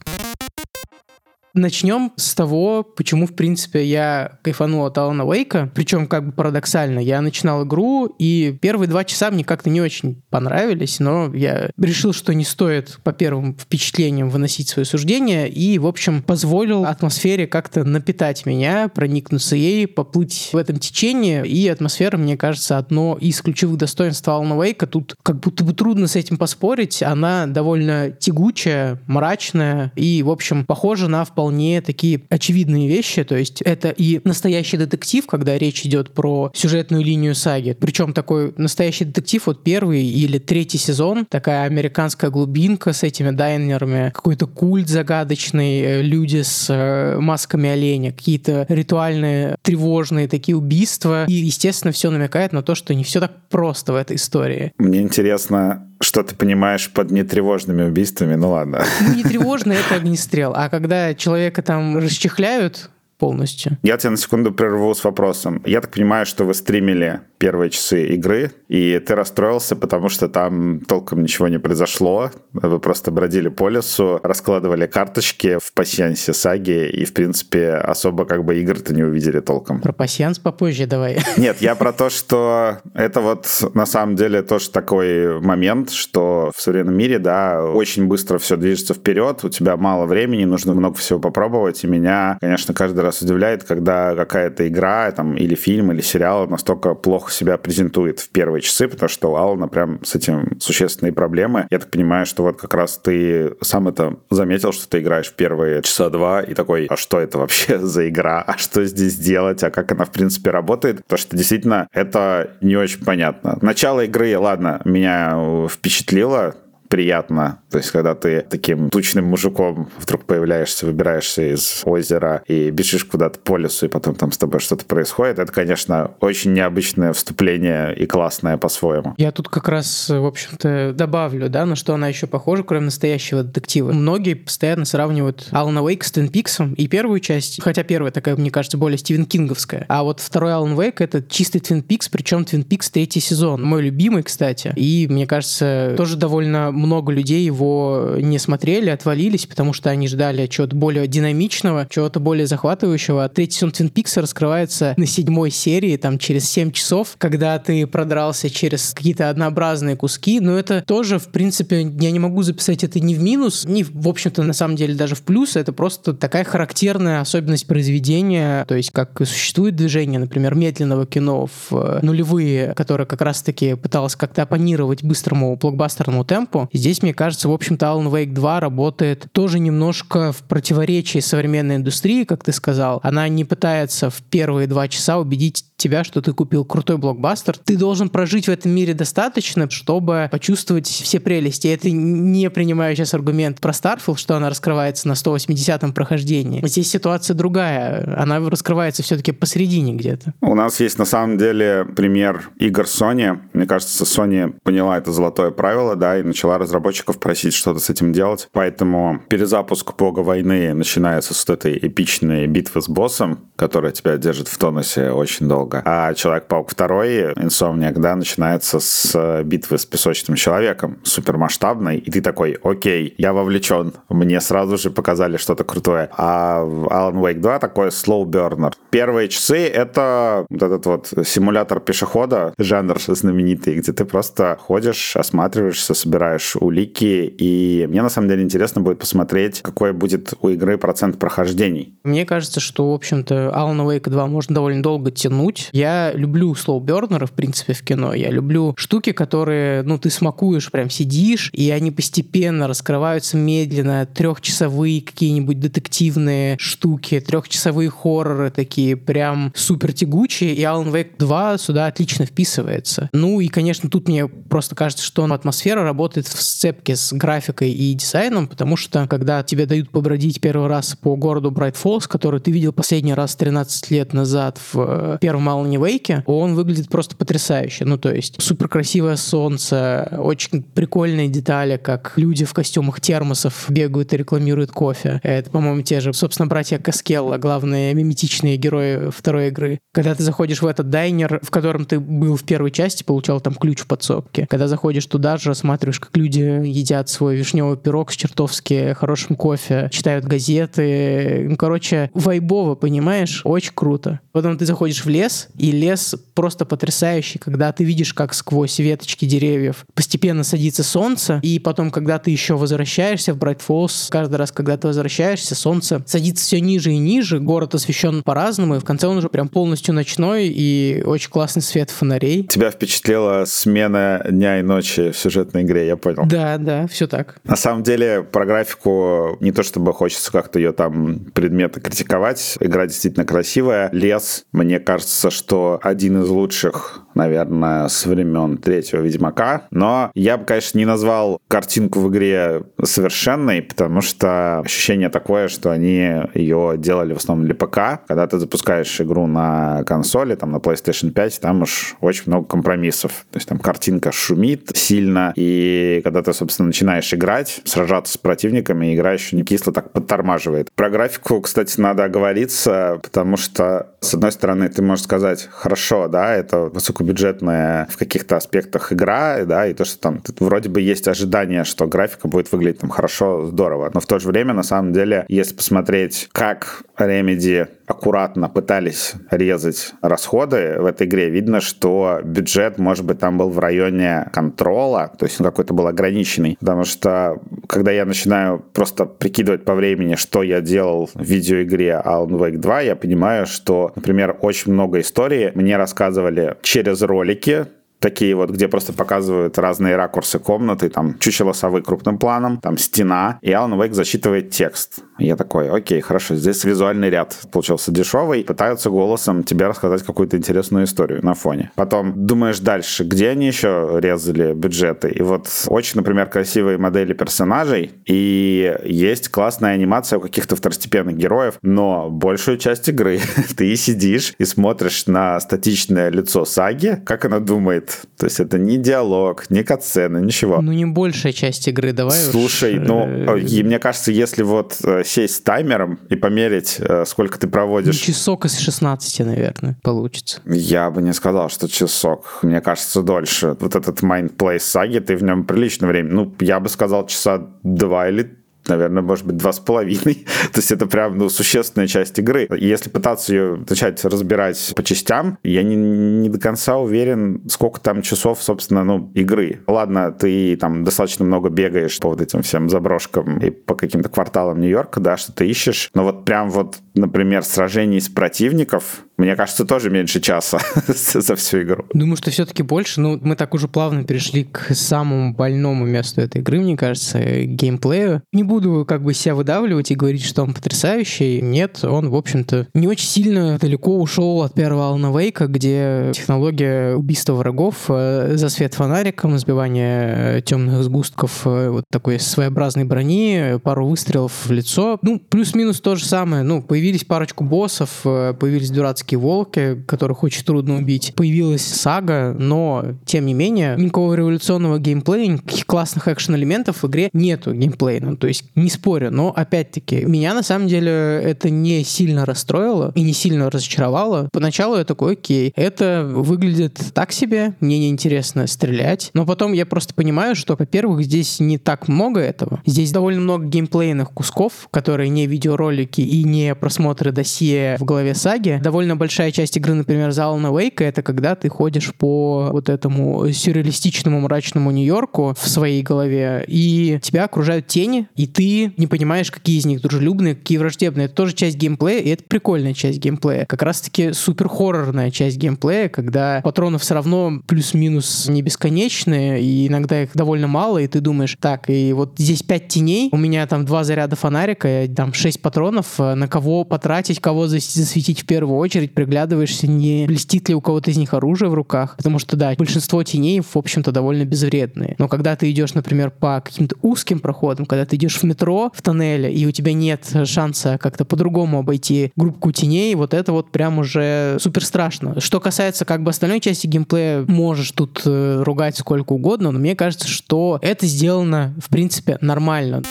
Начнем 1.54 2.12
с 2.16 2.34
того, 2.34 2.82
почему, 2.82 3.28
в 3.28 3.34
принципе, 3.34 3.84
я 3.84 4.38
кайфанул 4.42 4.84
от 4.86 4.98
Алана 4.98 5.24
Уэйка. 5.24 5.70
Причем, 5.72 6.08
как 6.08 6.26
бы 6.26 6.32
парадоксально, 6.32 6.98
я 6.98 7.20
начинал 7.20 7.64
игру, 7.64 8.06
и 8.18 8.58
первые 8.60 8.88
два 8.88 9.04
часа 9.04 9.30
мне 9.30 9.44
как-то 9.44 9.70
не 9.70 9.80
очень 9.80 10.20
понравились, 10.30 10.98
но 10.98 11.32
я 11.32 11.70
решил, 11.78 12.12
что 12.12 12.34
не 12.34 12.42
стоит 12.44 12.98
по 13.04 13.12
первым 13.12 13.56
впечатлениям 13.56 14.30
выносить 14.30 14.68
свое 14.68 14.84
суждение, 14.84 15.48
и, 15.48 15.78
в 15.78 15.86
общем, 15.86 16.24
позволил 16.24 16.86
атмосфере 16.86 17.46
как-то 17.46 17.84
напитать 17.84 18.46
меня, 18.46 18.88
проникнуться 18.88 19.54
ей, 19.54 19.86
поплыть 19.86 20.50
в 20.52 20.56
этом 20.56 20.80
течении, 20.80 21.46
и 21.46 21.68
атмосфера, 21.68 22.16
мне 22.16 22.36
кажется, 22.36 22.78
одно 22.78 23.16
из 23.20 23.40
ключевых 23.40 23.78
достоинств 23.78 24.26
Алана 24.26 24.58
Уэйка. 24.58 24.88
Тут 24.88 25.14
как 25.22 25.38
будто 25.38 25.62
бы 25.62 25.72
трудно 25.72 26.08
с 26.08 26.16
этим 26.16 26.36
поспорить, 26.36 27.00
она 27.00 27.46
довольно 27.46 28.10
тягучая, 28.10 29.00
мрачная, 29.06 29.92
и, 29.94 30.20
в 30.24 30.30
общем, 30.30 30.64
похожа 30.64 31.06
на 31.06 31.24
вполне 31.24 31.43
вполне 31.44 31.82
такие 31.82 32.22
очевидные 32.30 32.88
вещи. 32.88 33.22
То 33.22 33.36
есть 33.36 33.60
это 33.60 33.90
и 33.90 34.18
настоящий 34.24 34.78
детектив, 34.78 35.26
когда 35.26 35.58
речь 35.58 35.84
идет 35.84 36.10
про 36.10 36.50
сюжетную 36.54 37.04
линию 37.04 37.34
саги. 37.34 37.76
Причем 37.78 38.14
такой 38.14 38.54
настоящий 38.56 39.04
детектив, 39.04 39.46
вот 39.46 39.62
первый 39.62 40.06
или 40.06 40.38
третий 40.38 40.78
сезон, 40.78 41.26
такая 41.26 41.66
американская 41.66 42.30
глубинка 42.30 42.94
с 42.94 43.02
этими 43.02 43.30
дайнерами, 43.30 44.10
какой-то 44.14 44.46
культ 44.46 44.88
загадочный, 44.88 45.80
э, 45.80 46.02
люди 46.02 46.40
с 46.40 46.66
э, 46.70 47.18
масками 47.20 47.68
оленя, 47.68 48.12
какие-то 48.12 48.64
ритуальные 48.70 49.56
тревожные 49.60 50.28
такие 50.28 50.56
убийства. 50.56 51.26
И, 51.26 51.34
естественно, 51.34 51.92
все 51.92 52.10
намекает 52.10 52.52
на 52.52 52.62
то, 52.62 52.74
что 52.74 52.94
не 52.94 53.04
все 53.04 53.20
так 53.20 53.32
просто 53.50 53.92
в 53.92 53.96
этой 53.96 54.16
истории. 54.16 54.72
Мне 54.78 55.02
интересно, 55.02 55.86
что 56.04 56.22
ты 56.22 56.34
понимаешь 56.34 56.90
под 56.90 57.10
нетревожными 57.10 57.82
убийствами, 57.82 58.34
ну 58.34 58.50
ладно. 58.50 58.84
Нетревожный— 59.16 59.76
это 59.86 59.96
огнестрел. 59.96 60.52
А 60.54 60.68
когда 60.68 61.14
человека 61.14 61.62
там 61.62 61.96
расчехляют, 61.98 62.90
полностью. 63.24 63.78
Я 63.82 63.96
тебя 63.96 64.10
на 64.10 64.18
секунду 64.18 64.52
прерву 64.52 64.94
с 64.94 65.02
вопросом. 65.02 65.62
Я 65.64 65.80
так 65.80 65.90
понимаю, 65.90 66.26
что 66.26 66.44
вы 66.44 66.52
стримили 66.52 67.20
первые 67.38 67.70
часы 67.70 68.06
игры, 68.08 68.52
и 68.68 68.98
ты 68.98 69.14
расстроился, 69.14 69.76
потому 69.76 70.10
что 70.10 70.28
там 70.28 70.80
толком 70.80 71.22
ничего 71.22 71.48
не 71.48 71.58
произошло. 71.58 72.30
Вы 72.52 72.78
просто 72.78 73.10
бродили 73.10 73.48
по 73.48 73.70
лесу, 73.70 74.20
раскладывали 74.22 74.86
карточки 74.86 75.58
в 75.58 75.72
пассиансе 75.72 76.34
саги, 76.34 76.86
и, 76.88 77.04
в 77.04 77.14
принципе, 77.14 77.72
особо 77.72 78.26
как 78.26 78.44
бы 78.44 78.58
игр-то 78.60 78.94
не 78.94 79.02
увидели 79.02 79.40
толком. 79.40 79.80
Про 79.80 79.92
пассианс 79.92 80.38
попозже 80.38 80.86
давай. 80.86 81.18
Нет, 81.38 81.62
я 81.62 81.74
про 81.74 81.92
то, 81.92 82.10
что 82.10 82.78
это 82.94 83.20
вот 83.22 83.46
на 83.74 83.86
самом 83.86 84.16
деле 84.16 84.42
тоже 84.42 84.70
такой 84.70 85.40
момент, 85.40 85.90
что 85.90 86.50
в 86.54 86.60
современном 86.60 86.96
мире, 86.96 87.18
да, 87.18 87.64
очень 87.64 88.06
быстро 88.06 88.38
все 88.38 88.56
движется 88.56 88.92
вперед, 88.92 89.44
у 89.44 89.48
тебя 89.48 89.76
мало 89.78 90.04
времени, 90.06 90.44
нужно 90.44 90.74
много 90.74 90.96
всего 90.96 91.18
попробовать, 91.18 91.84
и 91.84 91.86
меня, 91.86 92.38
конечно, 92.40 92.74
каждый 92.74 93.00
раз 93.00 93.13
раз 93.14 93.22
удивляет, 93.22 93.64
когда 93.64 94.14
какая-то 94.14 94.66
игра 94.68 95.10
там, 95.12 95.36
или 95.36 95.54
фильм, 95.54 95.92
или 95.92 96.00
сериал 96.00 96.46
настолько 96.48 96.94
плохо 96.94 97.30
себя 97.30 97.56
презентует 97.56 98.20
в 98.20 98.30
первые 98.30 98.60
часы, 98.60 98.88
потому 98.88 99.08
что 99.08 99.32
у 99.32 99.36
Алана 99.36 99.68
прям 99.68 100.04
с 100.04 100.14
этим 100.14 100.58
существенные 100.60 101.12
проблемы. 101.12 101.66
Я 101.70 101.78
так 101.78 101.90
понимаю, 101.90 102.26
что 102.26 102.42
вот 102.42 102.60
как 102.60 102.74
раз 102.74 102.98
ты 102.98 103.54
сам 103.60 103.88
это 103.88 104.16
заметил, 104.30 104.72
что 104.72 104.88
ты 104.88 104.98
играешь 104.98 105.28
в 105.28 105.34
первые 105.34 105.82
часа 105.82 106.10
два 106.10 106.42
и 106.42 106.54
такой, 106.54 106.86
а 106.86 106.96
что 106.96 107.20
это 107.20 107.38
вообще 107.38 107.78
за 107.84 108.08
игра? 108.08 108.42
А 108.42 108.58
что 108.58 108.84
здесь 108.84 109.16
делать? 109.16 109.62
А 109.62 109.70
как 109.70 109.92
она, 109.92 110.04
в 110.04 110.10
принципе, 110.10 110.50
работает? 110.50 111.02
Потому 111.04 111.18
что 111.18 111.36
действительно 111.36 111.88
это 111.92 112.56
не 112.60 112.76
очень 112.76 113.04
понятно. 113.04 113.58
Начало 113.62 114.04
игры, 114.04 114.36
ладно, 114.38 114.80
меня 114.84 115.68
впечатлило, 115.68 116.56
приятно. 116.94 117.58
То 117.70 117.78
есть, 117.78 117.90
когда 117.90 118.14
ты 118.14 118.46
таким 118.48 118.88
тучным 118.88 119.24
мужиком 119.24 119.90
вдруг 119.98 120.26
появляешься, 120.26 120.86
выбираешься 120.86 121.52
из 121.52 121.82
озера 121.84 122.44
и 122.46 122.70
бежишь 122.70 123.04
куда-то 123.04 123.40
по 123.40 123.56
лесу, 123.56 123.86
и 123.86 123.88
потом 123.88 124.14
там 124.14 124.30
с 124.30 124.38
тобой 124.38 124.60
что-то 124.60 124.84
происходит, 124.84 125.40
это, 125.40 125.50
конечно, 125.50 126.12
очень 126.20 126.52
необычное 126.52 127.12
вступление 127.12 127.92
и 127.96 128.06
классное 128.06 128.58
по-своему. 128.58 129.14
Я 129.18 129.32
тут 129.32 129.48
как 129.48 129.68
раз, 129.68 130.08
в 130.08 130.24
общем-то, 130.24 130.92
добавлю, 130.94 131.48
да, 131.48 131.66
на 131.66 131.74
что 131.74 131.94
она 131.94 132.06
еще 132.06 132.28
похожа, 132.28 132.62
кроме 132.62 132.84
настоящего 132.84 133.42
детектива. 133.42 133.90
Многие 133.90 134.34
постоянно 134.34 134.84
сравнивают 134.84 135.48
Алана 135.50 135.82
Уэйк 135.82 136.04
с 136.04 136.12
Твин 136.12 136.28
Пиксом, 136.28 136.74
и 136.74 136.86
первую 136.86 137.18
часть, 137.18 137.60
хотя 137.60 137.82
первая 137.82 138.12
такая, 138.12 138.36
мне 138.36 138.52
кажется, 138.52 138.78
более 138.78 138.98
Стивен 138.98 139.24
Кинговская, 139.26 139.84
а 139.88 140.04
вот 140.04 140.20
второй 140.20 140.54
Алан 140.54 140.78
Уэйк— 140.78 141.00
это 141.02 141.24
чистый 141.28 141.58
Твин 141.58 141.82
Пикс, 141.82 142.08
причем 142.08 142.44
Твин 142.44 142.62
Пикс 142.62 142.88
третий 142.88 143.18
сезон. 143.18 143.64
Мой 143.64 143.82
любимый, 143.82 144.22
кстати, 144.22 144.72
и, 144.76 145.08
мне 145.10 145.26
кажется, 145.26 145.94
тоже 145.96 146.16
довольно 146.16 146.70
много 146.84 147.12
людей 147.12 147.44
его 147.44 148.16
не 148.18 148.38
смотрели, 148.38 148.90
отвалились, 148.90 149.46
потому 149.46 149.72
что 149.72 149.90
они 149.90 150.08
ждали 150.08 150.46
чего-то 150.46 150.76
более 150.76 151.06
динамичного, 151.06 151.86
чего-то 151.90 152.20
более 152.20 152.46
захватывающего. 152.46 153.24
А 153.24 153.28
третий 153.28 153.56
сезон 153.56 153.72
Твин 153.72 153.88
Пикса 153.88 154.20
раскрывается 154.20 154.94
на 154.96 155.06
седьмой 155.06 155.50
серии, 155.50 155.96
там, 155.96 156.18
через 156.18 156.48
7 156.50 156.70
часов, 156.72 157.14
когда 157.18 157.58
ты 157.58 157.86
продрался 157.86 158.50
через 158.50 158.92
какие-то 158.94 159.30
однообразные 159.30 159.96
куски. 159.96 160.40
Но 160.40 160.58
это 160.58 160.82
тоже, 160.82 161.18
в 161.18 161.28
принципе, 161.28 161.82
я 161.82 162.10
не 162.10 162.18
могу 162.18 162.42
записать 162.42 162.84
это 162.84 163.00
ни 163.00 163.14
в 163.14 163.22
минус, 163.22 163.64
ни, 163.66 163.82
в 163.82 164.08
общем-то, 164.08 164.42
на 164.42 164.52
самом 164.52 164.76
деле 164.76 164.94
даже 164.94 165.14
в 165.14 165.22
плюс. 165.22 165.56
Это 165.56 165.72
просто 165.72 166.14
такая 166.14 166.44
характерная 166.44 167.20
особенность 167.20 167.66
произведения, 167.66 168.64
то 168.66 168.74
есть 168.74 168.90
как 168.90 169.10
существует 169.24 169.76
движение, 169.76 170.18
например, 170.18 170.54
медленного 170.54 171.06
кино 171.06 171.46
в 171.46 171.76
э, 171.76 172.00
нулевые, 172.02 172.74
которое 172.74 173.06
как 173.06 173.20
раз-таки 173.20 173.74
пыталось 173.74 174.16
как-то 174.16 174.42
оппонировать 174.42 175.02
быстрому 175.02 175.56
блокбастерному 175.56 176.24
темпу. 176.24 176.63
Здесь, 176.72 177.02
мне 177.02 177.14
кажется, 177.14 177.48
в 177.48 177.52
общем-то, 177.52 177.86
Alan 177.86 178.10
Wake 178.10 178.32
2 178.32 178.60
работает 178.60 179.26
тоже 179.32 179.58
немножко 179.58 180.32
в 180.32 180.42
противоречии 180.42 181.18
современной 181.18 181.76
индустрии, 181.76 182.24
как 182.24 182.44
ты 182.44 182.52
сказал. 182.52 183.00
Она 183.02 183.28
не 183.28 183.44
пытается 183.44 184.10
в 184.10 184.22
первые 184.22 184.66
два 184.66 184.88
часа 184.88 185.18
убедить 185.18 185.64
тебя, 185.76 186.04
что 186.04 186.20
ты 186.22 186.32
купил 186.32 186.64
крутой 186.64 186.98
блокбастер. 186.98 187.56
Ты 187.58 187.76
должен 187.76 188.08
прожить 188.08 188.46
в 188.46 188.50
этом 188.50 188.72
мире 188.72 188.94
достаточно, 188.94 189.68
чтобы 189.70 190.28
почувствовать 190.30 190.86
все 190.86 191.20
прелести. 191.20 191.68
Это 191.68 191.90
не 191.90 192.48
принимаю 192.50 192.94
сейчас 192.96 193.14
аргумент 193.14 193.60
про 193.60 193.72
Starfield, 193.72 194.18
что 194.18 194.36
она 194.36 194.48
раскрывается 194.48 195.08
на 195.08 195.12
180-м 195.12 195.92
прохождении. 195.92 196.64
Здесь 196.66 196.90
ситуация 196.90 197.34
другая. 197.34 198.16
Она 198.18 198.38
раскрывается 198.48 199.02
все-таки 199.02 199.32
посередине 199.32 199.94
где-то. 199.94 200.32
У 200.40 200.54
нас 200.54 200.80
есть 200.80 200.98
на 200.98 201.04
самом 201.04 201.38
деле 201.38 201.84
пример 201.84 202.50
игр 202.58 202.84
Sony. 202.84 203.40
Мне 203.52 203.66
кажется, 203.66 204.04
Sony 204.04 204.54
поняла 204.62 204.98
это 204.98 205.12
золотое 205.12 205.50
правило, 205.50 205.96
да, 205.96 206.18
и 206.18 206.22
начала 206.22 206.58
разработчиков 206.58 207.18
просить 207.18 207.54
что-то 207.54 207.80
с 207.80 207.90
этим 207.90 208.12
делать. 208.12 208.48
Поэтому 208.52 209.20
перезапуск 209.28 209.96
Бога 209.96 210.20
войны 210.20 210.72
начинается 210.74 211.34
с 211.34 211.48
этой 211.48 211.76
эпичной 211.76 212.46
битвы 212.46 212.80
с 212.80 212.88
боссом, 212.88 213.40
которая 213.56 213.92
тебя 213.92 214.16
держит 214.16 214.48
в 214.48 214.56
тонусе 214.58 215.10
очень 215.10 215.48
долго. 215.48 215.63
А 215.84 216.14
Человек-паук 216.14 216.74
2, 216.74 216.86
Insomniac, 217.34 217.98
да, 217.98 218.16
начинается 218.16 218.80
с 218.80 219.12
э, 219.14 219.42
битвы 219.42 219.78
с 219.78 219.86
песочным 219.86 220.36
человеком, 220.36 220.98
супермасштабной, 221.02 221.98
и 221.98 222.10
ты 222.10 222.20
такой, 222.20 222.58
окей, 222.62 223.14
я 223.18 223.32
вовлечен, 223.32 223.92
мне 224.08 224.40
сразу 224.40 224.76
же 224.76 224.90
показали 224.90 225.36
что-то 225.36 225.64
крутое. 225.64 226.08
А 226.16 226.62
Alan 226.64 227.14
Wake 227.14 227.40
2 227.40 227.58
такой 227.58 227.88
slow 227.88 228.24
burner. 228.24 228.72
Первые 228.90 229.28
часы— 229.28 229.66
это 229.74 230.46
вот 230.50 230.62
этот 230.62 230.86
вот 230.86 231.12
симулятор 231.24 231.80
пешехода, 231.80 232.54
жанр 232.58 232.98
знаменитый, 233.00 233.74
где 233.74 233.92
ты 233.92 234.04
просто 234.04 234.56
ходишь, 234.60 235.16
осматриваешься, 235.16 235.94
собираешь 235.94 236.56
улики, 236.56 237.34
и 237.38 237.86
мне 237.88 238.02
на 238.02 238.08
самом 238.08 238.28
деле 238.28 238.42
интересно 238.42 238.80
будет 238.80 238.98
посмотреть, 238.98 239.62
какой 239.62 239.92
будет 239.92 240.34
у 240.40 240.48
игры 240.48 240.78
процент 240.78 241.18
прохождений. 241.18 241.98
Мне 242.04 242.24
кажется, 242.26 242.60
что, 242.60 242.90
в 242.90 242.94
общем-то, 242.94 243.52
Alan 243.54 243.84
Wake 243.86 244.10
2 244.10 244.26
можно 244.26 244.54
довольно 244.54 244.82
долго 244.82 245.10
тянуть. 245.10 245.53
Я 245.72 246.12
люблю 246.14 246.54
слоубернеры, 246.54 247.26
в 247.26 247.32
принципе, 247.32 247.74
в 247.74 247.82
кино. 247.82 248.14
Я 248.14 248.30
люблю 248.30 248.74
штуки, 248.76 249.12
которые, 249.12 249.82
ну, 249.82 249.98
ты 249.98 250.10
смакуешь, 250.10 250.70
прям 250.70 250.90
сидишь, 250.90 251.50
и 251.52 251.70
они 251.70 251.90
постепенно 251.90 252.66
раскрываются 252.66 253.36
медленно. 253.36 254.06
Трехчасовые 254.06 255.02
какие-нибудь 255.02 255.60
детективные 255.60 256.56
штуки, 256.58 257.20
трехчасовые 257.20 257.90
хорроры 257.90 258.50
такие, 258.50 258.96
прям 258.96 259.52
супер 259.54 259.92
тягучие, 259.92 260.54
и 260.54 260.62
Alan 260.62 260.90
Wake 260.90 261.16
2 261.18 261.58
сюда 261.58 261.86
отлично 261.86 262.24
вписывается. 262.24 263.10
Ну 263.12 263.40
и, 263.40 263.48
конечно, 263.48 263.90
тут 263.90 264.08
мне 264.08 264.26
просто 264.26 264.74
кажется, 264.74 265.04
что 265.04 265.24
атмосфера 265.34 265.82
работает 265.82 266.26
в 266.26 266.40
сцепке 266.40 266.96
с 266.96 267.12
графикой 267.12 267.70
и 267.70 267.92
дизайном, 267.94 268.46
потому 268.46 268.76
что 268.76 269.06
когда 269.06 269.42
тебе 269.42 269.66
дают 269.66 269.90
побродить 269.90 270.40
первый 270.40 270.68
раз 270.68 270.96
по 271.00 271.16
городу 271.16 271.50
Брайт 271.50 271.76
Фоллс, 271.76 272.06
который 272.06 272.40
ты 272.40 272.50
видел 272.50 272.72
последний 272.72 273.14
раз 273.14 273.36
13 273.36 273.90
лет 273.90 274.12
назад 274.12 274.58
в 274.72 274.78
э, 274.78 275.18
первом 275.20 275.43
Алане 275.48 275.78
Вейке, 275.78 276.22
он 276.26 276.54
выглядит 276.54 276.88
просто 276.88 277.16
потрясающе. 277.16 277.84
Ну, 277.84 277.98
то 277.98 278.12
есть 278.12 278.40
супер 278.40 278.68
красивое 278.68 279.16
солнце, 279.16 280.16
очень 280.18 280.62
прикольные 280.62 281.28
детали, 281.28 281.76
как 281.76 282.12
люди 282.16 282.44
в 282.44 282.52
костюмах 282.52 283.00
термосов 283.00 283.66
бегают 283.68 284.12
и 284.12 284.16
рекламируют 284.16 284.70
кофе. 284.70 285.20
Это, 285.22 285.50
по-моему, 285.50 285.82
те 285.82 286.00
же, 286.00 286.12
собственно, 286.12 286.46
братья 286.46 286.78
Каскелла, 286.78 287.38
главные 287.38 287.94
миметичные 287.94 288.56
герои 288.56 289.10
второй 289.10 289.48
игры. 289.48 289.80
Когда 289.92 290.14
ты 290.14 290.22
заходишь 290.22 290.62
в 290.62 290.66
этот 290.66 290.90
дайнер, 290.90 291.40
в 291.42 291.50
котором 291.50 291.84
ты 291.84 292.00
был 292.00 292.36
в 292.36 292.44
первой 292.44 292.70
части, 292.70 293.02
получал 293.02 293.40
там 293.40 293.54
ключ 293.54 293.80
в 293.80 293.86
подсобке. 293.86 294.46
Когда 294.48 294.68
заходишь 294.68 295.06
туда 295.06 295.36
же, 295.36 295.50
рассматриваешь, 295.50 296.00
как 296.00 296.16
люди 296.16 296.40
едят 296.40 297.08
свой 297.08 297.36
вишневый 297.36 297.76
пирог 297.76 298.12
с 298.12 298.16
чертовски 298.16 298.94
хорошим 298.94 299.36
кофе, 299.36 299.88
читают 299.92 300.24
газеты. 300.24 301.46
Ну, 301.48 301.56
короче, 301.56 302.10
вайбово, 302.14 302.74
понимаешь? 302.74 303.42
Очень 303.44 303.72
круто. 303.74 304.20
Потом 304.32 304.58
ты 304.58 304.66
заходишь 304.66 305.04
в 305.04 305.08
лес, 305.08 305.33
и 305.56 305.70
лес 305.70 306.14
просто 306.34 306.64
потрясающий, 306.64 307.38
когда 307.38 307.72
ты 307.72 307.84
видишь, 307.84 308.12
как 308.12 308.34
сквозь 308.34 308.78
веточки 308.78 309.24
деревьев 309.24 309.84
постепенно 309.94 310.44
садится 310.44 310.82
солнце, 310.82 311.40
и 311.42 311.58
потом, 311.58 311.90
когда 311.90 312.18
ты 312.18 312.30
еще 312.30 312.56
возвращаешься 312.56 313.32
в 313.34 313.38
Брайт 313.38 313.62
Фоллс, 313.62 314.08
каждый 314.10 314.36
раз, 314.36 314.52
когда 314.52 314.76
ты 314.76 314.88
возвращаешься, 314.88 315.54
солнце 315.54 316.02
садится 316.06 316.44
все 316.44 316.60
ниже 316.60 316.92
и 316.92 316.98
ниже, 316.98 317.38
город 317.38 317.74
освещен 317.74 318.22
по-разному, 318.22 318.76
и 318.76 318.78
в 318.78 318.84
конце 318.84 319.06
он 319.06 319.18
уже 319.18 319.28
прям 319.28 319.48
полностью 319.48 319.94
ночной, 319.94 320.48
и 320.48 321.02
очень 321.06 321.30
классный 321.30 321.62
свет 321.62 321.90
фонарей. 321.90 322.44
Тебя 322.44 322.70
впечатлила 322.70 323.44
смена 323.46 324.24
дня 324.28 324.60
и 324.60 324.62
ночи 324.62 325.10
в 325.10 325.16
сюжетной 325.18 325.62
игре, 325.62 325.86
я 325.86 325.96
понял. 325.96 326.24
Да, 326.26 326.58
да, 326.58 326.86
все 326.86 327.06
так. 327.06 327.36
На 327.44 327.56
самом 327.56 327.82
деле, 327.82 328.22
про 328.22 328.44
графику 328.44 329.36
не 329.40 329.52
то 329.52 329.62
чтобы 329.62 329.92
хочется 329.92 330.30
как-то 330.32 330.58
ее 330.58 330.72
там 330.72 331.20
предметы 331.34 331.80
критиковать, 331.80 332.56
игра 332.60 332.86
действительно 332.86 333.24
красивая. 333.24 333.90
Лес, 333.92 334.44
мне 334.52 334.80
кажется, 334.80 335.23
что 335.30 335.78
один 335.82 336.22
из 336.22 336.28
лучших 336.28 337.03
наверное, 337.14 337.88
с 337.88 338.06
времен 338.06 338.58
третьего 338.58 339.00
Ведьмака. 339.00 339.62
Но 339.70 340.10
я 340.14 340.36
бы, 340.36 340.44
конечно, 340.44 340.78
не 340.78 340.84
назвал 340.84 341.40
картинку 341.48 342.00
в 342.00 342.10
игре 342.10 342.62
совершенной, 342.82 343.62
потому 343.62 344.00
что 344.00 344.60
ощущение 344.60 345.08
такое, 345.08 345.48
что 345.48 345.70
они 345.70 346.22
ее 346.34 346.74
делали 346.78 347.14
в 347.14 347.18
основном 347.18 347.46
для 347.46 347.54
ПК. 347.54 348.06
Когда 348.06 348.26
ты 348.26 348.38
запускаешь 348.38 349.00
игру 349.00 349.26
на 349.26 349.82
консоли, 349.84 350.34
там 350.34 350.52
на 350.52 350.56
PlayStation 350.56 351.10
5, 351.10 351.40
там 351.40 351.62
уж 351.62 351.96
очень 352.00 352.24
много 352.26 352.46
компромиссов. 352.46 353.26
То 353.30 353.36
есть 353.38 353.48
там 353.48 353.58
картинка 353.58 354.12
шумит 354.12 354.70
сильно, 354.74 355.32
и 355.36 356.00
когда 356.04 356.22
ты, 356.22 356.32
собственно, 356.32 356.66
начинаешь 356.66 357.12
играть, 357.12 357.60
сражаться 357.64 358.14
с 358.14 358.18
противниками, 358.18 358.94
игра 358.94 359.12
еще 359.12 359.36
не 359.36 359.44
кисло 359.44 359.72
так 359.72 359.92
подтормаживает. 359.92 360.70
Про 360.74 360.90
графику, 360.90 361.40
кстати, 361.40 361.80
надо 361.80 362.04
оговориться, 362.04 363.00
потому 363.02 363.36
что, 363.36 363.94
с 364.00 364.14
одной 364.14 364.32
стороны, 364.32 364.68
ты 364.68 364.82
можешь 364.82 365.04
сказать, 365.04 365.48
хорошо, 365.50 366.08
да, 366.08 366.34
это 366.34 366.60
высоко 366.66 367.03
высокобюджетная 367.04 367.86
в 367.90 367.96
каких-то 367.96 368.36
аспектах 368.36 368.92
игра, 368.92 369.44
да, 369.44 369.66
и 369.66 369.74
то, 369.74 369.84
что 369.84 369.98
там 369.98 370.22
вроде 370.38 370.68
бы 370.68 370.80
есть 370.80 371.06
ожидание, 371.08 371.64
что 371.64 371.86
графика 371.86 372.28
будет 372.28 372.50
выглядеть 372.52 372.80
там 372.80 372.90
хорошо, 372.90 373.46
здорово, 373.46 373.90
но 373.92 374.00
в 374.00 374.06
то 374.06 374.18
же 374.18 374.28
время, 374.28 374.54
на 374.54 374.62
самом 374.62 374.92
деле, 374.92 375.24
если 375.28 375.54
посмотреть, 375.54 376.28
как 376.32 376.82
Remedy 376.98 377.68
аккуратно 377.86 378.48
пытались 378.48 379.14
резать 379.30 379.92
расходы 380.00 380.76
в 380.78 380.86
этой 380.86 381.06
игре, 381.06 381.30
видно, 381.30 381.60
что 381.60 382.20
бюджет, 382.24 382.78
может 382.78 383.04
быть, 383.04 383.18
там 383.18 383.38
был 383.38 383.50
в 383.50 383.58
районе 383.58 384.28
контрола, 384.32 385.12
то 385.18 385.26
есть 385.26 385.40
он 385.40 385.46
какой-то 385.46 385.74
был 385.74 385.86
ограниченный, 385.86 386.56
потому 386.58 386.84
что 386.84 387.40
когда 387.68 387.90
я 387.90 388.04
начинаю 388.04 388.64
просто 388.72 389.04
прикидывать 389.04 389.64
по 389.64 389.74
времени, 389.74 390.14
что 390.14 390.42
я 390.42 390.60
делал 390.60 391.10
в 391.12 391.20
видеоигре 391.20 392.02
Alan 392.04 392.38
Wake 392.38 392.58
2, 392.58 392.80
я 392.80 392.96
понимаю, 392.96 393.46
что, 393.46 393.92
например, 393.94 394.36
очень 394.40 394.72
много 394.72 395.00
истории 395.00 395.52
мне 395.54 395.76
рассказывали 395.76 396.56
через 396.62 397.02
ролики, 397.02 397.66
такие 398.04 398.34
вот, 398.34 398.50
где 398.50 398.68
просто 398.68 398.92
показывают 398.92 399.58
разные 399.58 399.96
ракурсы 399.96 400.38
комнаты, 400.38 400.90
там 400.90 401.18
чучело 401.18 401.54
совы 401.54 401.80
крупным 401.80 402.18
планом, 402.18 402.58
там 402.60 402.76
стена, 402.76 403.38
и 403.40 403.50
Alan 403.50 403.78
Wake 403.78 403.94
зачитывает 403.94 404.50
текст. 404.50 405.02
Я 405.18 405.36
такой, 405.36 405.70
окей, 405.70 406.00
хорошо, 406.00 406.34
здесь 406.34 406.64
визуальный 406.64 407.10
ряд 407.10 407.36
получился 407.52 407.92
дешевый, 407.92 408.44
пытаются 408.44 408.90
голосом 408.90 409.44
тебе 409.44 409.66
рассказать 409.66 410.02
какую-то 410.02 410.36
интересную 410.36 410.84
историю 410.84 411.24
на 411.24 411.34
фоне. 411.34 411.70
Потом 411.76 412.26
думаешь 412.26 412.58
дальше, 412.58 413.04
где 413.04 413.30
они 413.30 413.46
еще 413.46 413.98
резали 414.00 414.52
бюджеты. 414.54 415.10
И 415.10 415.22
вот 415.22 415.48
очень, 415.68 415.92
например, 415.96 416.26
красивые 416.26 416.78
модели 416.78 417.12
персонажей, 417.12 417.92
и 418.06 418.76
есть 418.84 419.28
классная 419.28 419.74
анимация 419.74 420.18
у 420.18 420.20
каких-то 420.20 420.56
второстепенных 420.56 421.16
героев, 421.16 421.58
но 421.62 422.10
большую 422.10 422.58
часть 422.58 422.88
игры 422.88 423.20
ты 423.56 423.74
сидишь 423.76 424.34
и 424.38 424.44
смотришь 424.44 425.06
на 425.06 425.38
статичное 425.40 426.10
лицо 426.10 426.44
Саги, 426.44 427.00
как 427.04 427.24
она 427.24 427.38
думает, 427.38 428.02
то 428.18 428.26
есть 428.26 428.40
это 428.40 428.58
не 428.58 428.78
диалог, 428.78 429.48
не 429.50 429.62
катсцены, 429.62 430.18
ничего. 430.18 430.60
Ну, 430.60 430.72
не 430.72 430.86
большая 430.86 431.32
часть 431.32 431.68
игры, 431.68 431.92
давай 431.92 432.16
Слушай, 432.16 432.78
уж... 432.78 432.88
ну, 432.88 433.06
э, 433.06 433.40
и 433.40 433.62
мне 433.62 433.78
кажется, 433.78 434.10
если 434.10 434.42
вот 434.42 434.76
э, 434.82 435.03
сесть 435.04 435.36
с 435.36 435.40
таймером 435.40 436.00
и 436.08 436.16
померить, 436.16 436.76
э, 436.78 437.04
сколько 437.04 437.38
ты 437.38 437.46
проводишь... 437.46 438.00
Ну, 438.00 438.12
часок 438.12 438.44
из 438.46 438.58
16, 438.58 439.20
наверное, 439.20 439.78
получится. 439.82 440.40
Я 440.44 440.90
бы 440.90 441.02
не 441.02 441.12
сказал, 441.12 441.48
что 441.48 441.68
часок. 441.68 442.40
Мне 442.42 442.60
кажется, 442.60 443.02
дольше. 443.02 443.56
Вот 443.60 443.76
этот 443.76 444.00
Mind 444.02 444.36
Play 444.36 444.58
саги, 444.58 444.98
ты 444.98 445.16
в 445.16 445.22
нем 445.22 445.44
приличное 445.44 445.88
время. 445.88 446.12
Ну, 446.12 446.34
я 446.40 446.60
бы 446.60 446.68
сказал, 446.68 447.06
часа 447.06 447.46
два 447.62 448.08
или 448.08 448.43
наверное, 448.68 449.02
может 449.02 449.26
быть, 449.26 449.36
два 449.36 449.52
с 449.52 449.60
половиной. 449.60 450.26
То 450.52 450.60
есть 450.60 450.72
это 450.72 450.86
прям, 450.86 451.18
ну, 451.18 451.28
существенная 451.28 451.86
часть 451.86 452.18
игры. 452.18 452.48
Если 452.58 452.90
пытаться 452.90 453.32
ее 453.32 453.64
начать 453.68 454.04
разбирать 454.04 454.72
по 454.76 454.82
частям, 454.82 455.38
я 455.42 455.62
не, 455.62 455.76
не 455.76 456.28
до 456.28 456.38
конца 456.38 456.76
уверен, 456.76 457.42
сколько 457.48 457.80
там 457.80 458.02
часов, 458.02 458.42
собственно, 458.42 458.84
ну, 458.84 459.10
игры. 459.14 459.60
Ладно, 459.66 460.12
ты 460.12 460.56
там 460.56 460.84
достаточно 460.84 461.24
много 461.24 461.48
бегаешь 461.48 461.98
по 461.98 462.10
вот 462.10 462.20
этим 462.20 462.42
всем 462.42 462.68
заброшкам 462.68 463.38
и 463.38 463.50
по 463.50 463.74
каким-то 463.74 464.08
кварталам 464.08 464.60
Нью-Йорка, 464.60 465.00
да, 465.00 465.16
что 465.16 465.32
ты 465.32 465.46
ищешь, 465.48 465.90
но 465.94 466.04
вот 466.04 466.24
прям 466.24 466.50
вот, 466.50 466.76
например, 466.94 467.44
сражений 467.44 468.00
с 468.00 468.08
противников, 468.08 469.04
мне 469.16 469.36
кажется, 469.36 469.64
тоже 469.64 469.90
меньше 469.90 470.20
часа 470.20 470.58
за 470.86 471.36
всю 471.36 471.62
игру. 471.62 471.84
Думаю, 471.94 472.16
что 472.16 472.30
все-таки 472.30 472.62
больше. 472.62 473.00
Ну, 473.00 473.18
мы 473.22 473.36
так 473.36 473.54
уже 473.54 473.68
плавно 473.68 474.04
перешли 474.04 474.44
к 474.44 474.74
самому 474.74 475.32
больному 475.32 475.84
месту 475.84 476.20
этой 476.20 476.40
игры, 476.40 476.60
мне 476.60 476.76
кажется, 476.76 477.44
геймплею. 477.44 478.22
Не 478.32 478.42
буду 478.42 478.84
как 478.86 479.02
бы 479.02 479.14
себя 479.14 479.34
выдавливать 479.34 479.90
и 479.90 479.94
говорить, 479.94 480.24
что 480.24 480.42
он 480.42 480.52
потрясающий. 480.52 481.40
Нет, 481.40 481.84
он, 481.84 482.10
в 482.10 482.16
общем-то, 482.16 482.66
не 482.74 482.88
очень 482.88 483.06
сильно 483.06 483.58
далеко 483.58 484.00
ушел 484.00 484.42
от 484.42 484.54
первого 484.54 484.88
Алана 484.88 485.16
Вейка, 485.16 485.46
где 485.46 486.10
технология 486.12 486.94
убийства 486.94 487.34
врагов 487.34 487.84
э, 487.88 488.32
за 488.36 488.48
свет 488.48 488.74
фонариком, 488.74 489.38
сбивание 489.38 490.42
темных 490.42 490.82
сгустков 490.82 491.42
э, 491.46 491.70
вот 491.70 491.84
такой 491.90 492.18
своеобразной 492.18 492.84
брони, 492.84 493.60
пару 493.62 493.86
выстрелов 493.86 494.32
в 494.46 494.50
лицо. 494.50 494.98
Ну, 495.02 495.20
плюс-минус 495.20 495.80
то 495.80 495.94
же 495.94 496.04
самое. 496.04 496.42
Ну, 496.42 496.62
появились 496.62 497.04
парочку 497.04 497.44
боссов, 497.44 498.00
э, 498.04 498.34
появились 498.38 498.70
дурацкие 498.70 499.03
гигантские 499.04 499.18
волки, 499.18 499.82
которых 499.86 500.22
очень 500.22 500.44
трудно 500.44 500.76
убить. 500.76 501.12
Появилась 501.14 501.62
сага, 501.62 502.34
но, 502.38 502.84
тем 503.04 503.26
не 503.26 503.34
менее, 503.34 503.76
никакого 503.78 504.14
революционного 504.14 504.78
геймплея, 504.78 505.26
никаких 505.26 505.66
классных 505.66 506.08
экшен-элементов 506.08 506.82
в 506.82 506.86
игре 506.86 507.10
нету 507.12 507.52
геймплея. 507.52 508.00
Ну, 508.00 508.16
то 508.16 508.26
есть, 508.26 508.44
не 508.54 508.70
спорю, 508.70 509.10
но, 509.10 509.32
опять-таки, 509.34 510.04
меня, 510.04 510.34
на 510.34 510.42
самом 510.42 510.68
деле, 510.68 510.90
это 510.90 511.50
не 511.50 511.84
сильно 511.84 512.24
расстроило 512.24 512.92
и 512.94 513.02
не 513.02 513.12
сильно 513.12 513.50
разочаровало. 513.50 514.28
Поначалу 514.32 514.76
я 514.76 514.84
такой, 514.84 515.14
окей, 515.14 515.52
это 515.56 516.08
выглядит 516.10 516.80
так 516.92 517.12
себе, 517.12 517.54
мне 517.60 517.78
неинтересно 517.78 518.46
стрелять, 518.46 519.10
но 519.14 519.26
потом 519.26 519.52
я 519.52 519.66
просто 519.66 519.94
понимаю, 519.94 520.34
что, 520.34 520.56
во-первых, 520.58 521.02
здесь 521.02 521.40
не 521.40 521.58
так 521.58 521.88
много 521.88 522.20
этого. 522.20 522.60
Здесь 522.66 522.92
довольно 522.92 523.20
много 523.20 523.46
геймплейных 523.46 524.10
кусков, 524.10 524.68
которые 524.70 525.08
не 525.08 525.26
видеоролики 525.26 526.00
и 526.00 526.24
не 526.24 526.54
просмотры 526.54 527.12
досье 527.12 527.76
в 527.78 527.84
голове 527.84 528.14
саги. 528.14 528.60
Довольно 528.62 528.93
довольно 528.94 528.96
большая 528.96 529.30
часть 529.32 529.56
игры, 529.56 529.74
например, 529.74 530.12
за 530.12 530.24
Алана 530.24 530.52
Уэйка, 530.52 530.84
это 530.84 531.02
когда 531.02 531.34
ты 531.34 531.48
ходишь 531.48 531.92
по 531.94 532.48
вот 532.52 532.68
этому 532.68 533.30
сюрреалистичному 533.30 534.20
мрачному 534.20 534.70
Нью-Йорку 534.70 535.34
в 535.38 535.48
своей 535.48 535.82
голове, 535.82 536.44
и 536.46 536.98
тебя 537.02 537.24
окружают 537.24 537.66
тени, 537.66 538.08
и 538.16 538.26
ты 538.26 538.72
не 538.76 538.86
понимаешь, 538.86 539.30
какие 539.30 539.58
из 539.58 539.66
них 539.66 539.80
дружелюбные, 539.80 540.34
какие 540.34 540.58
враждебные. 540.58 541.06
Это 541.06 541.14
тоже 541.14 541.34
часть 541.34 541.56
геймплея, 541.56 542.00
и 542.00 542.08
это 542.10 542.24
прикольная 542.24 542.74
часть 542.74 542.98
геймплея. 542.98 543.46
Как 543.46 543.62
раз-таки 543.62 544.12
супер 544.12 544.48
хоррорная 544.48 545.10
часть 545.10 545.36
геймплея, 545.36 545.88
когда 545.88 546.40
патронов 546.42 546.82
все 546.82 546.94
равно 546.94 547.40
плюс-минус 547.46 548.28
не 548.28 548.42
бесконечные, 548.42 549.42
и 549.42 549.66
иногда 549.66 550.02
их 550.02 550.10
довольно 550.14 550.46
мало, 550.46 550.78
и 550.78 550.86
ты 550.86 551.00
думаешь, 551.00 551.36
так, 551.40 551.68
и 551.68 551.92
вот 551.92 552.14
здесь 552.18 552.42
пять 552.42 552.68
теней, 552.68 553.08
у 553.12 553.16
меня 553.16 553.46
там 553.46 553.64
два 553.64 553.84
заряда 553.84 554.16
фонарика, 554.16 554.86
там 554.94 555.12
шесть 555.12 555.40
патронов, 555.42 555.98
на 555.98 556.28
кого 556.28 556.64
потратить, 556.64 557.20
кого 557.20 557.46
засветить 557.46 558.22
в 558.22 558.26
первую 558.26 558.58
очередь, 558.58 558.83
очередь 558.84 558.94
приглядываешься, 558.94 559.66
не 559.66 560.06
блестит 560.06 560.48
ли 560.48 560.54
у 560.54 560.60
кого-то 560.60 560.90
из 560.90 560.96
них 560.96 561.14
оружие 561.14 561.48
в 561.48 561.54
руках, 561.54 561.96
потому 561.96 562.18
что, 562.18 562.36
да, 562.36 562.54
большинство 562.56 563.02
теней, 563.02 563.40
в 563.40 563.56
общем-то, 563.56 563.92
довольно 563.92 564.24
безвредные. 564.24 564.96
Но 564.98 565.08
когда 565.08 565.36
ты 565.36 565.50
идешь, 565.50 565.74
например, 565.74 566.10
по 566.10 566.40
каким-то 566.40 566.76
узким 566.82 567.20
проходам, 567.20 567.66
когда 567.66 567.84
ты 567.84 567.96
идешь 567.96 568.18
в 568.18 568.22
метро, 568.24 568.70
в 568.74 568.82
тоннеле, 568.82 569.32
и 569.32 569.46
у 569.46 569.50
тебя 569.50 569.72
нет 569.72 570.10
шанса 570.24 570.78
как-то 570.78 571.04
по-другому 571.04 571.58
обойти 571.58 572.12
группку 572.16 572.52
теней, 572.52 572.94
вот 572.94 573.14
это 573.14 573.32
вот 573.32 573.50
прям 573.50 573.78
уже 573.78 574.36
супер 574.40 574.64
страшно. 574.64 575.20
Что 575.20 575.40
касается 575.40 575.84
как 575.84 576.02
бы 576.02 576.10
остальной 576.10 576.40
части 576.40 576.66
геймплея, 576.66 577.24
можешь 577.26 577.72
тут 577.72 578.02
э, 578.04 578.42
ругать 578.42 578.76
сколько 578.76 579.12
угодно, 579.12 579.50
но 579.50 579.58
мне 579.58 579.74
кажется, 579.74 580.08
что 580.08 580.58
это 580.62 580.86
сделано, 580.86 581.54
в 581.58 581.68
принципе, 581.68 582.18
нормально. 582.20 582.82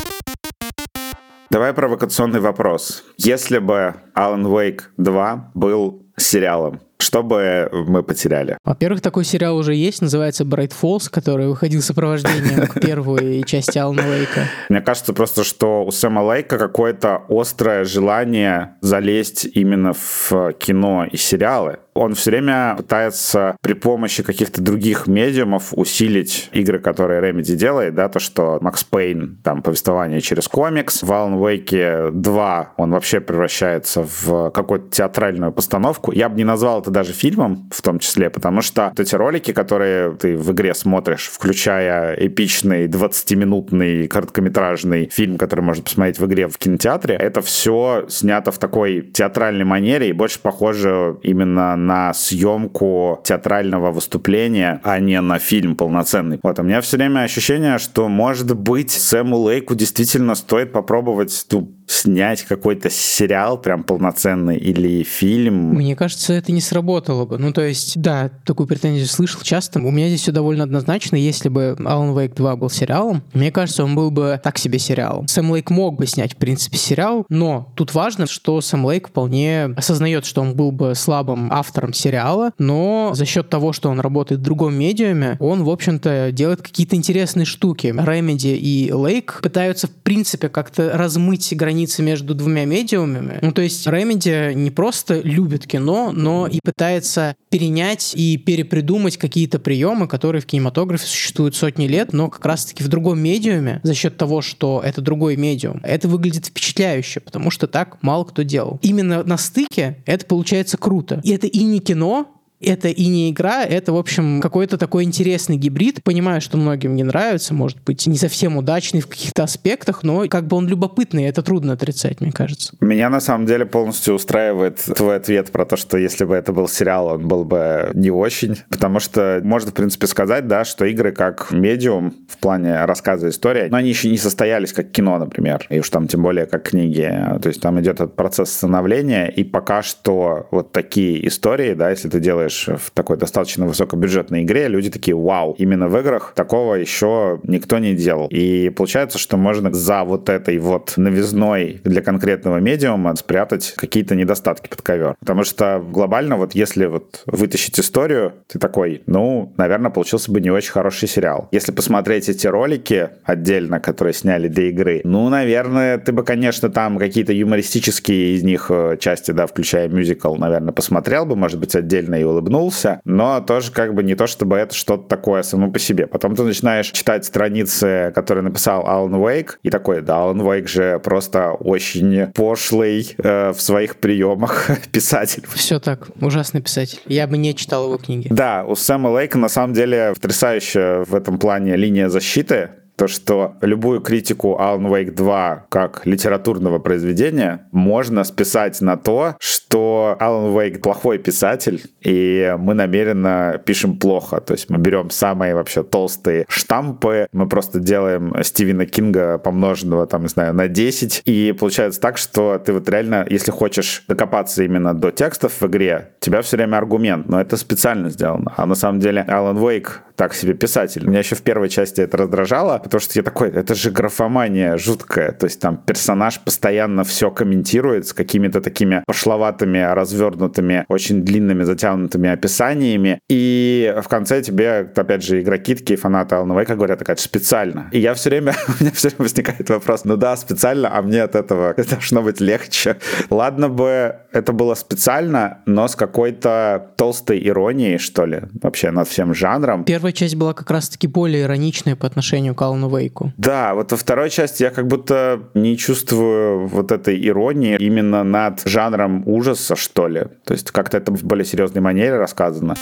Давай 1.54 1.72
провокационный 1.72 2.40
вопрос. 2.40 3.04
Если 3.16 3.60
бы 3.60 3.94
Alan 4.16 4.42
Wake 4.46 4.86
2 4.98 5.52
был 5.54 6.02
сериалом, 6.18 6.82
что 6.98 7.22
бы 7.22 7.70
мы 7.72 8.02
потеряли? 8.02 8.58
Во-первых, 8.64 9.02
такой 9.02 9.24
сериал 9.24 9.58
уже 9.58 9.76
есть, 9.76 10.02
называется 10.02 10.46
Bright 10.46 10.72
Falls, 10.82 11.12
который 11.12 11.48
выходил 11.48 11.84
сопровождением 11.84 12.66
к 12.66 12.82
первой 12.82 13.44
части 13.44 13.78
Алана 13.78 14.02
Лейка. 14.02 14.48
Мне 14.70 14.82
кажется 14.82 15.14
просто, 15.14 15.44
что 15.44 15.86
у 15.86 15.92
Сэма 15.92 16.22
Лейка 16.22 16.58
какое-то 16.58 17.22
острое 17.30 17.84
желание 17.84 18.78
залезть 18.82 19.46
именно 19.54 19.94
в 19.94 20.54
кино 20.54 21.06
и 21.06 21.18
сериалы 21.18 21.78
он 21.94 22.16
все 22.16 22.32
время 22.32 22.76
пытается 22.78 23.58
при 23.62 23.74
помощи 23.74 24.24
каких-то 24.24 24.62
других 24.62 25.08
медиумов 25.08 25.74
усилить 25.74 26.50
игры, 26.52 26.80
которые 26.80 27.22
Remedy 27.22 27.56
делает, 27.56 27.96
да, 27.96 28.10
то, 28.10 28.20
что 28.20 28.58
Макс 28.62 28.84
Пейн, 28.84 29.38
там, 29.44 29.62
повествование 29.62 30.22
через 30.22 30.48
комикс, 30.48 31.04
в 31.04 31.12
Alan 31.12 31.40
Wake 31.40 32.12
2 32.12 32.74
он 32.78 32.92
вообще 32.92 33.20
превращается 33.20 34.04
в 34.04 34.50
какую-то 34.52 34.90
театральную 34.90 35.52
постановку. 35.52 36.12
Я 36.12 36.30
бы 36.30 36.38
не 36.38 36.44
назвал 36.44 36.82
это 36.82 36.92
даже 36.92 37.14
фильмом, 37.14 37.70
в 37.72 37.82
том 37.82 38.00
числе, 38.00 38.30
потому 38.30 38.62
что 38.62 38.90
вот 38.90 39.00
эти 39.00 39.16
ролики, 39.16 39.54
которые 39.54 40.16
ты 40.16 40.38
в 40.38 40.52
игре 40.52 40.74
смотришь, 40.74 41.30
включая 41.32 42.16
эпичный 42.16 42.88
20-минутный 42.88 44.08
короткометражный 44.08 45.10
фильм, 45.12 45.38
который 45.38 45.62
можно 45.62 45.84
посмотреть 45.84 46.20
в 46.20 46.26
игре 46.26 46.48
в 46.48 46.58
кинотеатре, 46.58 47.16
это 47.16 47.42
все 47.42 48.06
снято 48.10 48.52
в 48.52 48.58
такой 48.58 49.02
театральной 49.02 49.66
манере 49.66 50.10
и 50.10 50.14
больше 50.14 50.40
похоже 50.40 51.18
именно 51.22 51.76
на 51.86 52.14
съемку 52.14 53.22
театрального 53.24 53.92
выступления, 53.92 54.80
а 54.84 55.00
не 55.00 55.20
на 55.22 55.40
фильм 55.40 55.76
полноценный. 55.76 56.40
Вот, 56.42 56.60
у 56.60 56.64
меня 56.64 56.82
все 56.82 56.98
время 56.98 57.22
ощущение, 57.22 57.78
что, 57.78 58.08
может 58.08 58.56
быть, 58.56 58.92
Сэму 58.92 59.38
Лейку 59.38 59.76
действительно 59.76 60.36
стоит 60.36 60.72
попробовать 60.72 61.46
ну, 61.52 61.72
снять 61.94 62.44
какой-то 62.44 62.90
сериал 62.90 63.58
прям 63.58 63.84
полноценный 63.84 64.58
или 64.58 65.04
фильм. 65.04 65.74
Мне 65.74 65.96
кажется, 65.96 66.34
это 66.34 66.52
не 66.52 66.62
сработало 66.62 67.26
бы. 67.26 67.38
Ну, 67.38 67.54
то 67.54 67.62
есть, 67.62 68.00
да, 68.02 68.30
такую 68.46 68.68
претензию 68.68 69.08
слышал 69.08 69.42
часто. 69.42 69.80
У 69.80 69.92
меня 69.92 70.08
здесь 70.08 70.22
все 70.22 70.32
довольно 70.32 70.64
однозначно. 70.64 71.16
Если 71.16 71.50
бы 71.50 71.76
Alan 71.80 72.14
Wake 72.14 72.36
2 72.36 72.56
был 72.56 72.70
сериалом, 72.70 73.24
мне 73.34 73.52
кажется, 73.52 73.84
он 73.84 73.96
был 73.96 74.12
бы 74.12 74.40
так 74.44 74.58
себе 74.58 74.80
сериалом. 74.80 75.28
Сэм 75.28 75.52
Лейк 75.52 75.70
мог 75.70 75.98
бы 75.98 76.08
снять, 76.08 76.34
в 76.34 76.38
принципе, 76.38 76.78
сериал, 76.78 77.26
но 77.30 77.72
тут 77.76 77.94
важно, 77.94 78.28
что 78.28 78.60
Сэм 78.60 78.86
Лейк 78.86 79.10
вполне 79.10 79.66
осознает, 79.78 80.26
что 80.26 80.42
он 80.42 80.56
был 80.56 80.72
бы 80.72 80.96
слабым 80.96 81.52
автором 81.52 81.94
сериала, 81.94 82.52
но 82.58 83.12
за 83.14 83.26
счет 83.26 83.50
того, 83.50 83.74
что 83.74 83.90
он 83.90 84.00
работает 84.00 84.42
в 84.42 84.44
другом 84.44 84.76
медиуме, 84.76 85.38
он, 85.40 85.64
в 85.64 85.70
общем-то, 85.70 86.32
делает 86.32 86.62
какие-то 86.62 86.96
интересные 86.96 87.46
штуки. 87.46 87.88
Remedy 87.88 88.48
и 88.48 88.92
Лейк 88.92 89.40
пытаются, 89.42 89.88
в 89.88 89.92
принципе, 89.92 90.50
как-то 90.50 90.92
размыть 90.94 91.56
границы 91.56 91.83
границы 91.84 92.02
между 92.02 92.34
двумя 92.34 92.66
медиумами. 92.66 93.40
Ну, 93.42 93.52
то 93.52 93.62
есть 93.62 93.86
Remedy 93.88 94.54
не 94.54 94.72
просто 94.72 95.20
любит 95.22 95.68
кино, 95.68 96.12
но 96.14 96.48
и 96.48 96.60
пытается 96.64 97.36
перенять 97.50 98.14
и 98.16 98.38
перепридумать 98.38 99.18
какие-то 99.18 99.60
приемы, 99.60 100.08
которые 100.08 100.42
в 100.42 100.46
кинематографе 100.46 101.06
существуют 101.06 101.56
сотни 101.56 101.88
лет, 101.88 102.14
но 102.14 102.30
как 102.30 102.46
раз-таки 102.46 102.84
в 102.84 102.88
другом 102.88 103.20
медиуме, 103.20 103.82
за 103.84 103.94
счет 103.94 104.18
того, 104.18 104.42
что 104.42 104.82
это 104.84 105.02
другой 105.02 105.36
медиум. 105.36 105.82
Это 105.84 106.08
выглядит 106.08 106.46
впечатляюще, 106.46 107.20
потому 107.20 107.52
что 107.52 107.68
так 107.68 107.98
мало 108.02 108.24
кто 108.24 108.44
делал. 108.44 108.80
Именно 108.82 109.24
на 109.24 109.38
стыке 109.38 109.98
это 110.06 110.26
получается 110.26 110.78
круто. 110.78 111.20
И 111.24 111.32
это 111.32 111.48
и 111.48 111.64
не 111.64 111.80
кино, 111.80 112.43
это 112.66 112.88
и 112.88 113.08
не 113.08 113.30
игра, 113.30 113.64
это, 113.64 113.94
в 113.94 113.98
общем, 113.98 114.42
какой-то 114.42 114.78
такой 114.78 115.04
интересный 115.04 115.58
гибрид. 115.58 116.04
Понимаю, 116.04 116.42
что 116.42 116.58
многим 116.58 116.96
не 116.96 117.04
нравится, 117.04 117.54
может 117.54 117.78
быть, 117.84 118.06
не 118.08 118.18
совсем 118.18 118.58
удачный 118.58 119.02
в 119.02 119.08
каких-то 119.08 119.44
аспектах, 119.44 120.04
но 120.04 120.28
как 120.28 120.48
бы 120.48 120.58
он 120.58 120.68
любопытный, 120.68 121.26
это 121.26 121.42
трудно 121.42 121.74
отрицать, 121.74 122.22
мне 122.22 122.32
кажется. 122.32 122.76
Меня 122.80 123.10
на 123.10 123.20
самом 123.20 123.46
деле 123.46 123.66
полностью 123.66 124.16
устраивает 124.16 124.78
твой 124.96 125.18
ответ 125.18 125.52
про 125.52 125.66
то, 125.66 125.76
что 125.76 125.98
если 125.98 126.26
бы 126.26 126.36
это 126.36 126.54
был 126.54 126.68
сериал, 126.68 127.08
он 127.08 127.28
был 127.28 127.44
бы 127.44 127.92
не 127.94 128.12
очень, 128.12 128.58
потому 128.70 129.00
что 129.00 129.42
можно, 129.44 129.72
в 129.72 129.74
принципе, 129.74 130.08
сказать, 130.08 130.48
да, 130.48 130.66
что 130.66 130.86
игры 130.86 131.12
как 131.12 131.52
медиум 131.52 132.14
в 132.30 132.38
плане 132.38 132.86
рассказа 132.86 133.30
истории, 133.30 133.68
но 133.70 133.78
они 133.78 133.90
еще 133.90 134.10
не 134.10 134.18
состоялись 134.18 134.74
как 134.74 134.92
кино, 134.92 135.18
например, 135.18 135.66
и 135.70 135.80
уж 135.80 135.90
там 135.90 136.08
тем 136.08 136.24
более 136.24 136.46
как 136.46 136.70
книги. 136.70 137.12
То 137.42 137.50
есть 137.50 137.62
там 137.62 137.80
идет 137.82 137.96
этот 137.96 138.16
процесс 138.16 138.52
становления, 138.52 139.28
и 139.28 139.44
пока 139.44 139.82
что 139.84 140.48
вот 140.52 140.72
такие 140.72 141.28
истории, 141.28 141.74
да, 141.74 141.90
если 141.90 142.10
ты 142.10 142.20
делаешь 142.20 142.53
играешь 142.54 142.68
в 142.68 142.92
такой 142.92 143.18
достаточно 143.18 143.66
высокобюджетной 143.66 144.44
игре, 144.44 144.68
люди 144.68 144.90
такие, 144.90 145.16
вау, 145.16 145.56
именно 145.58 145.88
в 145.88 145.98
играх 145.98 146.34
такого 146.36 146.76
еще 146.76 147.40
никто 147.44 147.80
не 147.80 147.94
делал. 147.94 148.28
И 148.30 148.70
получается, 148.70 149.18
что 149.18 149.38
можно 149.38 149.74
за 149.74 150.04
вот 150.04 150.30
этой 150.30 150.58
вот 150.58 150.94
новизной 150.98 151.82
для 151.84 152.02
конкретного 152.02 152.58
медиума 152.58 153.16
спрятать 153.16 153.74
какие-то 153.76 154.16
недостатки 154.16 154.68
под 154.70 154.82
ковер. 154.82 155.16
Потому 155.20 155.44
что 155.44 155.84
глобально 155.86 156.38
вот 156.38 156.56
если 156.56 156.86
вот 156.86 157.24
вытащить 157.26 157.80
историю, 157.80 158.34
ты 158.48 158.60
такой, 158.60 159.04
ну, 159.06 159.54
наверное, 159.58 159.92
получился 159.92 160.32
бы 160.32 160.42
не 160.42 160.52
очень 160.52 160.72
хороший 160.72 161.08
сериал. 161.08 161.48
Если 161.52 161.72
посмотреть 161.72 162.30
эти 162.30 162.48
ролики 162.48 163.10
отдельно, 163.24 163.80
которые 163.80 164.14
сняли 164.14 164.48
для 164.48 164.70
игры, 164.70 165.02
ну, 165.04 165.30
наверное, 165.30 165.98
ты 165.98 166.12
бы, 166.12 166.24
конечно, 166.24 166.70
там 166.70 166.98
какие-то 166.98 167.34
юмористические 167.34 168.36
из 168.36 168.44
них 168.44 168.68
э, 168.70 168.98
части, 169.00 169.32
да, 169.32 169.48
включая 169.48 169.88
мюзикл, 169.88 170.36
наверное, 170.36 170.74
посмотрел 170.74 171.26
бы, 171.26 171.36
может 171.36 171.60
быть, 171.60 171.76
отдельно 171.76 172.16
и 172.16 172.24
улыбнулся 172.24 172.43
улыбнулся, 172.44 173.02
но 173.06 173.40
тоже 173.42 173.72
как 173.72 173.94
бы 173.94 174.04
не 174.04 174.16
то, 174.16 174.28
чтобы 174.28 174.58
это 174.58 174.76
что-то 174.76 175.08
такое 175.08 175.44
само 175.44 175.72
по 175.72 175.80
себе. 175.80 176.08
Потом 176.08 176.36
ты 176.36 176.44
начинаешь 176.44 176.88
читать 176.92 177.26
страницы, 177.26 178.12
которые 178.14 178.44
написал 178.44 178.86
Алан 178.86 179.16
Уэйк, 179.16 179.60
и 179.64 179.70
такой, 179.70 180.02
да, 180.02 180.24
Алан 180.24 180.42
Уэйк 180.42 180.68
же 180.68 181.00
просто 181.00 181.52
очень 181.52 182.28
пошлый 182.34 183.16
э, 183.18 183.52
в 183.52 183.62
своих 183.62 183.98
приемах 183.98 184.70
писатель. 184.92 185.44
Все 185.54 185.80
так, 185.80 186.10
ужасный 186.20 186.62
писатель. 186.62 187.00
Я 187.06 187.28
бы 187.28 187.38
не 187.38 187.56
читал 187.56 187.86
его 187.86 187.98
книги. 187.98 188.28
Да, 188.30 188.66
у 188.66 188.76
Сэма 188.76 189.08
Лейка 189.08 189.38
на 189.38 189.50
самом 189.50 189.74
деле 189.74 190.14
потрясающая 190.14 191.06
в 191.06 191.16
этом 191.16 191.40
плане 191.40 191.76
линия 191.76 192.10
защиты, 192.10 192.70
то, 192.96 193.08
что 193.08 193.56
любую 193.62 194.02
критику 194.02 194.58
Alan 194.60 194.88
Wake 194.90 195.12
2 195.12 195.66
как 195.70 196.06
литературного 196.06 196.80
произведения 196.80 197.68
можно 197.72 198.24
списать 198.24 198.82
на 198.82 198.98
то, 198.98 199.36
что 199.40 200.18
Alan 200.20 200.54
Wake 200.54 200.80
плохой 200.80 201.18
писатель, 201.18 201.84
и 202.02 202.56
мы 202.60 202.74
намеренно 202.74 203.62
пишем 203.66 203.98
плохо. 203.98 204.42
То 204.42 204.54
есть 204.54 204.70
мы 204.70 204.78
берем 204.78 205.10
самые 205.10 205.56
вообще 205.56 205.84
толстые 205.84 206.46
штампы, 206.48 207.28
мы 207.32 207.48
просто 207.48 207.80
делаем 207.80 208.34
Стивена 208.44 208.86
Кинга 208.86 209.38
помноженного, 209.38 210.06
там, 210.08 210.24
не 210.24 210.28
знаю, 210.28 210.54
на 210.54 210.68
10, 210.68 211.24
и 211.26 211.54
получается 211.58 212.00
так, 212.00 212.18
что 212.18 212.60
ты 212.60 212.74
вот 212.74 212.88
реально, 212.90 213.26
если 213.30 213.52
хочешь 213.52 214.04
докопаться 214.08 214.64
именно 214.64 214.94
до 214.94 215.12
текстов 215.12 215.60
в 215.60 215.68
игре, 215.68 216.12
у 216.22 216.26
тебя 216.26 216.42
все 216.42 216.58
время 216.58 216.78
аргумент, 216.78 217.28
но 217.28 217.42
это 217.42 217.58
специально 217.58 218.10
сделано. 218.10 218.54
А 218.56 218.66
на 218.66 218.76
самом 218.76 219.00
деле 219.00 219.26
Alan 219.28 219.58
Wake 219.58 219.90
так 220.16 220.34
себе 220.34 220.54
писатель. 220.54 221.08
Меня 221.08 221.20
еще 221.20 221.36
в 221.36 221.42
первой 221.42 221.70
части 221.70 222.02
это 222.02 222.18
раздражало, 222.18 222.76
потому 222.84 223.02
что 223.02 223.18
я 223.18 223.24
такой, 223.24 223.50
это 223.50 223.76
же 223.76 223.92
графомания 223.92 224.78
жуткая. 224.78 225.32
То 225.32 225.46
есть 225.46 225.60
там 225.60 225.78
персонаж 225.78 226.40
постоянно 226.40 227.04
все 227.04 227.32
комментирует 227.32 228.08
с 228.08 228.14
какими-то 228.14 228.62
такими 228.62 229.04
пошловатыми, 229.08 229.80
развернутыми, 229.94 230.86
очень 230.90 231.24
длинными, 231.24 231.64
затянутыми 231.64 232.30
описаниями. 232.30 233.20
И 233.30 233.94
в 234.04 234.08
конце 234.08 234.42
тебе, 234.42 234.92
опять 234.96 235.24
же, 235.24 235.42
игроки, 235.42 235.76
такие 235.76 235.98
фанаты 235.98 236.36
Alan 236.36 236.56
Wake 236.56 236.76
говорят, 236.76 237.00
такая, 237.00 237.16
специально. 237.16 237.90
И 237.92 238.00
я 238.00 238.14
все 238.14 238.30
время, 238.30 238.54
у 238.68 238.84
меня 238.84 238.92
все 238.92 239.10
время 239.10 239.24
возникает 239.24 239.70
вопрос, 239.70 240.06
ну 240.06 240.18
да, 240.18 240.36
специально, 240.38 240.96
а 240.96 241.02
мне 241.02 241.24
от 241.24 241.36
этого 241.36 241.74
должно 241.90 242.22
быть 242.22 242.42
легче. 242.42 242.98
Ладно 243.30 243.70
бы 243.70 244.16
это 244.32 244.52
было 244.52 244.76
специально, 244.76 245.60
но 245.66 245.88
с 245.88 245.96
какой-то 245.96 246.92
толстой 246.98 247.46
иронией, 247.48 247.98
что 247.98 248.26
ли, 248.26 248.42
вообще 248.62 248.92
над 248.92 249.08
всем 249.08 249.34
жанром. 249.34 249.84
Первая 249.84 250.12
часть 250.12 250.36
была 250.36 250.54
как 250.54 250.70
раз-таки 250.72 251.08
более 251.08 251.44
ироничная 251.44 251.96
по 251.96 252.08
отношению 252.08 252.56
к 252.56 252.62
Алану 252.74 252.90
Вейку. 252.90 253.32
Да, 253.38 253.74
вот 253.74 253.92
во 253.92 253.98
второй 253.98 254.30
части 254.30 254.64
я 254.64 254.70
как 254.70 254.88
будто 254.88 255.44
не 255.54 255.78
чувствую 255.78 256.68
вот 256.68 256.92
этой 256.92 257.28
иронии 257.28 257.78
именно 257.78 258.24
над 258.24 258.62
жанром 258.66 259.24
ужаса, 259.28 259.76
что 259.76 260.08
ли. 260.08 260.26
То 260.46 260.54
есть 260.54 260.72
как-то 260.72 260.98
это 260.98 261.12
в 261.12 261.24
более 261.24 261.46
серьезной 261.46 261.82
манере 261.82 262.18
рассказано. 262.18 262.76